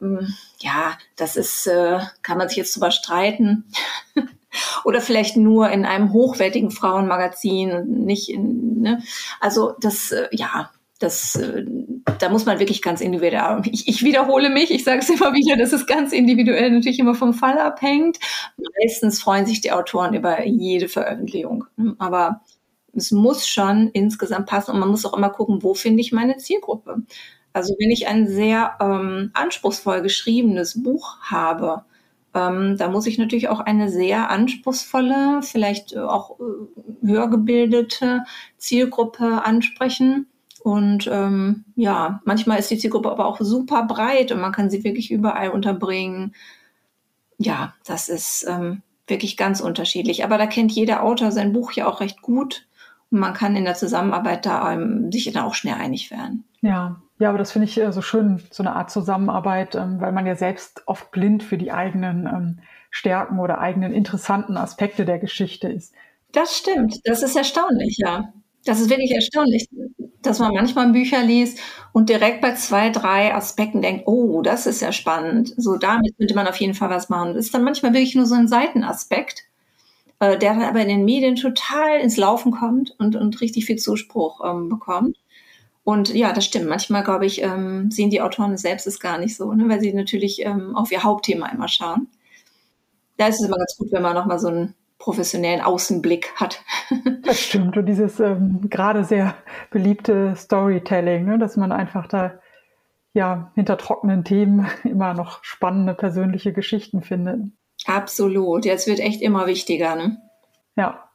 ähm, 0.00 0.34
ja, 0.60 0.96
das 1.16 1.36
ist, 1.36 1.66
äh, 1.66 1.98
kann 2.22 2.38
man 2.38 2.48
sich 2.48 2.56
jetzt 2.56 2.74
drüber 2.74 2.90
streiten. 2.90 3.64
oder 4.84 5.02
vielleicht 5.02 5.36
nur 5.36 5.68
in 5.70 5.84
einem 5.84 6.14
hochwertigen 6.14 6.70
Frauenmagazin 6.70 7.72
und 7.72 8.04
nicht 8.06 8.30
in, 8.30 8.80
ne? 8.80 9.02
Also 9.40 9.74
das, 9.80 10.12
äh, 10.12 10.28
ja, 10.32 10.70
das, 10.98 11.36
äh, 11.36 11.64
da 12.18 12.28
muss 12.28 12.44
man 12.44 12.58
wirklich 12.58 12.82
ganz 12.82 13.00
individuell. 13.00 13.62
Ich, 13.70 13.86
ich 13.88 14.02
wiederhole 14.02 14.50
mich, 14.50 14.70
ich 14.70 14.84
sage 14.84 15.00
es 15.00 15.08
immer 15.08 15.32
wieder, 15.32 15.56
dass 15.56 15.72
es 15.72 15.86
ganz 15.86 16.12
individuell 16.12 16.70
natürlich 16.70 16.98
immer 16.98 17.14
vom 17.14 17.34
Fall 17.34 17.58
abhängt. 17.58 18.18
Meistens 18.82 19.20
freuen 19.22 19.46
sich 19.46 19.60
die 19.60 19.72
Autoren 19.72 20.14
über 20.14 20.44
jede 20.44 20.88
Veröffentlichung. 20.88 21.64
Aber 21.98 22.40
es 22.94 23.12
muss 23.12 23.46
schon 23.46 23.88
insgesamt 23.92 24.46
passen 24.46 24.72
und 24.72 24.80
man 24.80 24.88
muss 24.90 25.06
auch 25.06 25.16
immer 25.16 25.30
gucken, 25.30 25.62
wo 25.62 25.74
finde 25.74 26.00
ich 26.00 26.12
meine 26.12 26.36
Zielgruppe. 26.38 27.02
Also 27.52 27.74
wenn 27.78 27.90
ich 27.90 28.08
ein 28.08 28.26
sehr 28.26 28.76
ähm, 28.80 29.30
anspruchsvoll 29.34 30.02
geschriebenes 30.02 30.82
Buch 30.82 31.18
habe, 31.22 31.84
ähm, 32.34 32.76
da 32.76 32.88
muss 32.88 33.06
ich 33.06 33.18
natürlich 33.18 33.48
auch 33.48 33.60
eine 33.60 33.88
sehr 33.88 34.30
anspruchsvolle, 34.30 35.42
vielleicht 35.42 35.96
auch 35.96 36.38
äh, 36.40 37.06
höher 37.06 37.28
gebildete 37.28 38.24
Zielgruppe 38.58 39.44
ansprechen. 39.44 40.26
Und 40.68 41.08
ähm, 41.10 41.64
ja, 41.76 42.20
manchmal 42.26 42.58
ist 42.58 42.70
die 42.70 42.76
Zielgruppe 42.76 43.10
aber 43.10 43.24
auch 43.24 43.40
super 43.40 43.84
breit 43.84 44.32
und 44.32 44.40
man 44.42 44.52
kann 44.52 44.68
sie 44.68 44.84
wirklich 44.84 45.10
überall 45.10 45.48
unterbringen. 45.48 46.34
Ja, 47.38 47.72
das 47.86 48.10
ist 48.10 48.46
ähm, 48.46 48.82
wirklich 49.06 49.38
ganz 49.38 49.62
unterschiedlich. 49.62 50.24
Aber 50.24 50.36
da 50.36 50.46
kennt 50.46 50.70
jeder 50.70 51.04
Autor 51.04 51.32
sein 51.32 51.54
Buch 51.54 51.72
ja 51.72 51.88
auch 51.88 52.00
recht 52.00 52.20
gut. 52.20 52.66
Und 53.10 53.18
man 53.18 53.32
kann 53.32 53.56
in 53.56 53.64
der 53.64 53.76
Zusammenarbeit 53.76 54.44
da 54.44 54.70
ähm, 54.74 55.10
sich 55.10 55.32
dann 55.32 55.44
auch 55.44 55.54
schnell 55.54 55.76
einig 55.76 56.10
werden. 56.10 56.44
Ja, 56.60 57.00
ja, 57.18 57.30
aber 57.30 57.38
das 57.38 57.52
finde 57.52 57.66
ich 57.66 57.80
äh, 57.80 57.90
so 57.90 58.02
schön, 58.02 58.42
so 58.50 58.62
eine 58.62 58.76
Art 58.76 58.90
Zusammenarbeit, 58.90 59.74
ähm, 59.74 60.02
weil 60.02 60.12
man 60.12 60.26
ja 60.26 60.36
selbst 60.36 60.82
oft 60.84 61.10
blind 61.12 61.42
für 61.42 61.56
die 61.56 61.72
eigenen 61.72 62.26
ähm, 62.26 62.58
Stärken 62.90 63.38
oder 63.38 63.58
eigenen 63.58 63.94
interessanten 63.94 64.58
Aspekte 64.58 65.06
der 65.06 65.18
Geschichte 65.18 65.68
ist. 65.68 65.94
Das 66.32 66.58
stimmt. 66.58 67.00
Das 67.04 67.22
ist 67.22 67.36
erstaunlich, 67.36 67.96
ja. 67.96 68.34
Das 68.68 68.80
ist 68.80 68.90
wirklich 68.90 69.12
erstaunlich, 69.12 69.66
dass 70.20 70.40
man 70.40 70.52
manchmal 70.52 70.92
Bücher 70.92 71.22
liest 71.22 71.58
und 71.94 72.10
direkt 72.10 72.42
bei 72.42 72.54
zwei, 72.54 72.90
drei 72.90 73.34
Aspekten 73.34 73.80
denkt, 73.80 74.02
oh, 74.06 74.42
das 74.42 74.66
ist 74.66 74.82
ja 74.82 74.92
spannend. 74.92 75.54
So 75.56 75.76
damit 75.76 76.18
könnte 76.18 76.34
man 76.34 76.46
auf 76.46 76.60
jeden 76.60 76.74
Fall 76.74 76.90
was 76.90 77.08
machen. 77.08 77.32
Das 77.32 77.46
ist 77.46 77.54
dann 77.54 77.64
manchmal 77.64 77.94
wirklich 77.94 78.14
nur 78.14 78.26
so 78.26 78.34
ein 78.34 78.46
Seitenaspekt, 78.46 79.44
äh, 80.20 80.36
der 80.36 80.52
dann 80.52 80.64
aber 80.64 80.82
in 80.82 80.88
den 80.88 81.06
Medien 81.06 81.36
total 81.36 81.98
ins 82.00 82.18
Laufen 82.18 82.52
kommt 82.52 82.94
und, 82.98 83.16
und 83.16 83.40
richtig 83.40 83.64
viel 83.64 83.76
Zuspruch 83.76 84.42
ähm, 84.44 84.68
bekommt. 84.68 85.16
Und 85.82 86.12
ja, 86.12 86.34
das 86.34 86.44
stimmt. 86.44 86.66
Manchmal, 86.66 87.04
glaube 87.04 87.24
ich, 87.24 87.40
ähm, 87.42 87.90
sehen 87.90 88.10
die 88.10 88.20
Autoren 88.20 88.58
selbst 88.58 88.86
es 88.86 89.00
gar 89.00 89.16
nicht 89.16 89.34
so, 89.34 89.50
ne? 89.54 89.66
weil 89.70 89.80
sie 89.80 89.94
natürlich 89.94 90.44
ähm, 90.44 90.76
auf 90.76 90.92
ihr 90.92 91.04
Hauptthema 91.04 91.46
immer 91.48 91.68
schauen. 91.68 92.08
Da 93.16 93.28
ist 93.28 93.40
es 93.40 93.46
immer 93.46 93.56
ganz 93.56 93.78
gut, 93.78 93.92
wenn 93.92 94.02
man 94.02 94.14
nochmal 94.14 94.38
so 94.38 94.48
einen 94.48 94.74
professionellen 94.98 95.60
Außenblick 95.60 96.34
hat. 96.36 96.62
das 97.22 97.40
stimmt. 97.40 97.76
Und 97.76 97.86
dieses 97.86 98.20
ähm, 98.20 98.68
gerade 98.68 99.04
sehr 99.04 99.34
beliebte 99.70 100.34
Storytelling, 100.36 101.24
ne? 101.24 101.38
dass 101.38 101.56
man 101.56 101.72
einfach 101.72 102.06
da 102.06 102.40
ja 103.12 103.52
hinter 103.54 103.78
trockenen 103.78 104.24
Themen 104.24 104.68
immer 104.84 105.14
noch 105.14 105.42
spannende 105.44 105.94
persönliche 105.94 106.52
Geschichten 106.52 107.02
findet. 107.02 107.40
Absolut. 107.86 108.64
Jetzt 108.64 108.86
wird 108.86 108.98
echt 108.98 109.22
immer 109.22 109.46
wichtiger. 109.46 109.94
Ne? 109.94 110.18
Ja, 110.76 111.08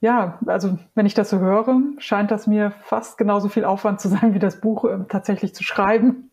ja, 0.00 0.38
also 0.46 0.78
wenn 0.94 1.06
ich 1.06 1.14
das 1.14 1.30
so 1.30 1.38
höre, 1.38 1.80
scheint 1.98 2.30
das 2.30 2.46
mir 2.46 2.72
fast 2.82 3.16
genauso 3.16 3.48
viel 3.48 3.64
Aufwand 3.64 4.00
zu 4.00 4.08
sein, 4.08 4.34
wie 4.34 4.38
das 4.38 4.60
Buch 4.60 4.84
äh, 4.84 4.98
tatsächlich 5.08 5.54
zu 5.54 5.62
schreiben. 5.62 6.30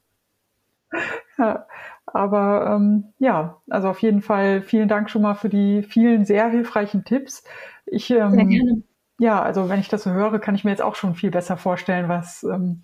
ja, 1.38 1.66
aber 2.06 2.76
ähm, 2.76 3.14
ja, 3.20 3.62
also 3.70 3.90
auf 3.90 4.00
jeden 4.00 4.22
Fall 4.22 4.62
vielen 4.62 4.88
Dank 4.88 5.10
schon 5.10 5.22
mal 5.22 5.36
für 5.36 5.50
die 5.50 5.84
vielen 5.84 6.26
sehr 6.26 6.50
hilfreichen 6.50 7.06
Tipps. 7.06 7.44
Ich, 7.86 8.10
ähm. 8.10 8.84
Ja, 9.20 9.42
also 9.42 9.70
wenn 9.70 9.80
ich 9.80 9.90
das 9.90 10.04
so 10.04 10.12
höre, 10.12 10.40
kann 10.40 10.56
ich 10.56 10.64
mir 10.64 10.72
jetzt 10.72 10.82
auch 10.82 10.96
schon 10.96 11.16
viel 11.16 11.32
besser 11.32 11.56
vorstellen, 11.56 12.10
was 12.10 12.44
ähm, 12.44 12.82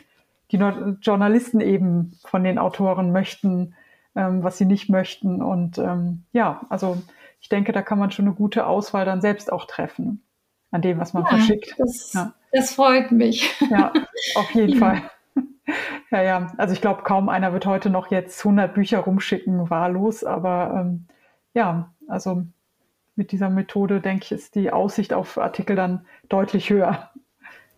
die 0.51 0.57
Journalisten 0.57 1.59
eben 1.59 2.17
von 2.23 2.43
den 2.43 2.59
Autoren 2.59 3.11
möchten, 3.11 3.75
ähm, 4.15 4.43
was 4.43 4.57
sie 4.57 4.65
nicht 4.65 4.89
möchten. 4.89 5.41
Und 5.41 5.77
ähm, 5.77 6.23
ja, 6.31 6.61
also 6.69 7.01
ich 7.41 7.49
denke, 7.49 7.71
da 7.71 7.81
kann 7.81 7.99
man 7.99 8.11
schon 8.11 8.25
eine 8.25 8.35
gute 8.35 8.67
Auswahl 8.67 9.05
dann 9.05 9.21
selbst 9.21 9.51
auch 9.51 9.65
treffen 9.65 10.23
an 10.71 10.81
dem, 10.81 10.99
was 10.99 11.13
man 11.13 11.23
ja, 11.23 11.29
verschickt. 11.29 11.75
Das, 11.77 12.13
ja. 12.13 12.33
das 12.51 12.73
freut 12.73 13.11
mich. 13.11 13.59
Ja, 13.69 13.91
auf 14.35 14.51
jeden 14.51 14.75
Fall. 14.79 15.01
Ja, 16.11 16.21
ja. 16.21 16.47
Also 16.57 16.73
ich 16.73 16.81
glaube, 16.81 17.03
kaum 17.03 17.29
einer 17.29 17.53
wird 17.53 17.65
heute 17.65 17.89
noch 17.89 18.11
jetzt 18.11 18.39
100 18.43 18.73
Bücher 18.73 18.99
rumschicken, 18.99 19.69
wahllos. 19.69 20.23
Aber 20.23 20.73
ähm, 20.75 21.07
ja, 21.53 21.91
also 22.07 22.43
mit 23.15 23.31
dieser 23.31 23.49
Methode, 23.49 24.01
denke 24.01 24.23
ich, 24.23 24.31
ist 24.31 24.55
die 24.55 24.71
Aussicht 24.71 25.13
auf 25.13 25.37
Artikel 25.37 25.75
dann 25.75 26.05
deutlich 26.29 26.69
höher. 26.69 27.11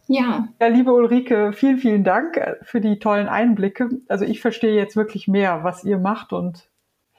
Ja. 0.07 0.47
Ja, 0.59 0.67
liebe 0.67 0.91
Ulrike, 0.93 1.53
vielen, 1.53 1.77
vielen 1.77 2.03
Dank 2.03 2.37
äh, 2.37 2.55
für 2.63 2.81
die 2.81 2.99
tollen 2.99 3.27
Einblicke. 3.27 3.89
Also 4.07 4.25
ich 4.25 4.41
verstehe 4.41 4.75
jetzt 4.75 4.95
wirklich 4.95 5.27
mehr, 5.27 5.63
was 5.63 5.83
ihr 5.83 5.97
macht 5.97 6.33
und 6.33 6.69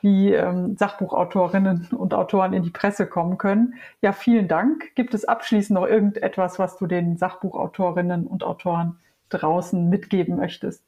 wie 0.02 0.32
ähm, 0.34 0.76
Sachbuchautorinnen 0.76 1.88
und 1.92 2.12
Autoren 2.12 2.52
in 2.52 2.62
die 2.62 2.70
Presse 2.70 3.06
kommen 3.06 3.38
können. 3.38 3.74
Ja, 4.02 4.12
vielen 4.12 4.48
Dank. 4.48 4.94
Gibt 4.94 5.14
es 5.14 5.24
abschließend 5.24 5.78
noch 5.78 5.86
irgendetwas, 5.86 6.58
was 6.58 6.76
du 6.76 6.86
den 6.86 7.16
Sachbuchautorinnen 7.16 8.26
und 8.26 8.44
Autoren 8.44 8.98
draußen 9.32 9.88
mitgeben 9.88 10.36
möchtest? 10.36 10.82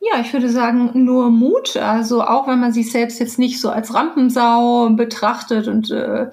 Ja, 0.00 0.20
ich 0.20 0.32
würde 0.32 0.50
sagen, 0.50 0.90
nur 1.04 1.30
Mut. 1.30 1.76
Also 1.76 2.22
auch 2.22 2.46
wenn 2.46 2.60
man 2.60 2.72
sich 2.72 2.92
selbst 2.92 3.18
jetzt 3.20 3.38
nicht 3.38 3.60
so 3.60 3.70
als 3.70 3.94
Rampensau 3.94 4.90
betrachtet 4.90 5.66
und 5.66 5.90
äh, 5.90 6.30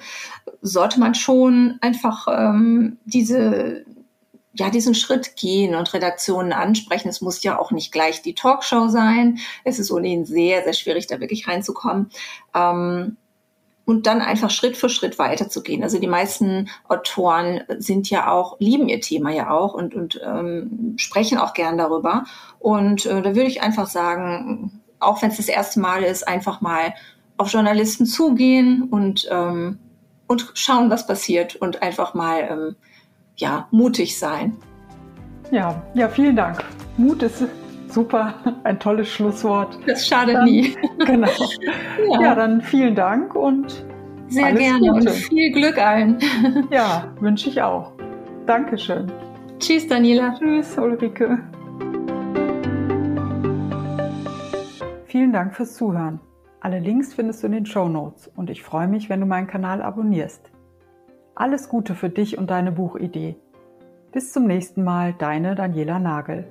sollte 0.62 1.00
man 1.00 1.16
schon 1.16 1.78
einfach 1.82 2.28
ähm, 2.30 2.98
diese 3.06 3.86
ja, 4.54 4.70
diesen 4.70 4.96
Schritt 4.96 5.38
gehen 5.38 5.76
und 5.76 5.94
Redaktionen 5.94 6.52
ansprechen. 6.52 7.08
Es 7.08 7.22
muss 7.22 7.42
ja 7.44 7.58
auch 7.58 7.72
nicht 7.72 7.92
gleich 7.94 8.22
die 8.22 8.36
Talkshow 8.36 8.90
sein. 8.90 9.40
Es 9.64 9.80
ist 9.80 9.92
ohnehin 9.92 10.26
sehr, 10.26 10.64
sehr 10.64 10.74
schwierig, 10.74 11.08
da 11.08 11.22
wirklich 11.22 11.48
reinzukommen. 11.48 12.10
Ähm, 12.54 13.16
und 13.86 14.06
dann 14.08 14.22
einfach 14.22 14.50
Schritt 14.50 14.78
für 14.78 14.90
Schritt 14.90 15.20
weiterzugehen. 15.20 15.84
Also 15.84 16.00
die 16.00 16.08
meisten 16.08 16.70
Autoren 16.88 17.62
sind 17.78 18.10
ja 18.10 18.32
auch, 18.32 18.60
lieben 18.60 18.88
ihr 18.88 19.02
Thema 19.02 19.32
ja 19.32 19.50
auch 19.50 19.74
und, 19.74 19.96
und 19.96 20.22
ähm, 20.24 20.94
sprechen 20.98 21.38
auch 21.38 21.54
gern 21.54 21.78
darüber. 21.78 22.26
Und 22.60 23.06
äh, 23.06 23.22
da 23.22 23.36
würde 23.36 23.50
ich 23.50 23.62
einfach 23.62 23.88
sagen, 23.88 24.82
auch 25.00 25.22
wenn 25.22 25.32
es 25.32 25.38
das 25.38 25.48
erste 25.48 25.80
Mal 25.80 26.04
ist, 26.04 26.28
einfach 26.28 26.62
mal 26.62 26.94
auf 27.38 27.52
Journalisten 27.52 28.06
zugehen 28.06 28.84
und, 28.84 29.28
ähm, 29.32 29.80
und 30.28 30.52
schauen, 30.54 30.90
was 30.90 31.08
passiert 31.08 31.56
und 31.56 31.82
einfach 31.82 32.14
mal 32.14 32.48
ähm, 32.50 32.76
ja, 33.36 33.68
mutig 33.72 34.20
sein. 34.20 34.58
Ja, 35.52 35.82
ja, 35.96 36.08
vielen 36.08 36.36
Dank. 36.36 36.64
Mut 36.98 37.24
ist 37.24 37.44
super, 37.92 38.34
ein 38.64 38.80
tolles 38.80 39.10
Schlusswort. 39.10 39.78
Das 39.86 40.08
schadet 40.08 40.36
dann, 40.36 40.46
nie. 40.46 40.76
Genau. 41.06 41.28
Ja. 42.12 42.22
ja. 42.22 42.36
dann 42.36 42.62
vielen 42.62 42.96
Dank 42.96 43.36
und 43.36 43.86
sehr 44.28 44.54
gerne 44.54 44.80
Gute. 44.80 45.10
und 45.10 45.10
viel 45.10 45.52
Glück 45.52 45.78
allen. 45.78 46.18
Ja, 46.72 47.14
wünsche 47.20 47.50
ich 47.50 47.62
auch. 47.62 47.92
Dankeschön. 48.46 49.12
Tschüss, 49.60 49.88
Daniela. 49.88 50.36
Tschüss, 50.38 50.78
Ulrike. 50.78 51.40
Vielen 55.06 55.34
Dank 55.34 55.54
fürs 55.56 55.76
Zuhören. 55.76 56.20
Alle 56.62 56.80
Links 56.80 57.14
findest 57.14 57.44
du 57.44 57.48
in 57.48 57.54
den 57.54 57.66
Show 57.66 57.90
Notes 57.90 58.32
und 58.36 58.50
ich 58.50 58.64
freue 58.64 58.88
mich, 58.88 59.10
wenn 59.10 59.20
du 59.20 59.26
meinen 59.26 59.48
Kanal 59.48 59.82
abonnierst. 59.82 60.52
Alles 61.36 61.70
Gute 61.70 61.96
für 61.96 62.10
dich 62.10 62.38
und 62.38 62.50
deine 62.50 62.72
Buchidee. 62.72 63.36
Bis 64.12 64.32
zum 64.32 64.46
nächsten 64.46 64.84
Mal, 64.84 65.14
deine 65.18 65.56
Daniela 65.56 66.00
Nagel. 66.00 66.48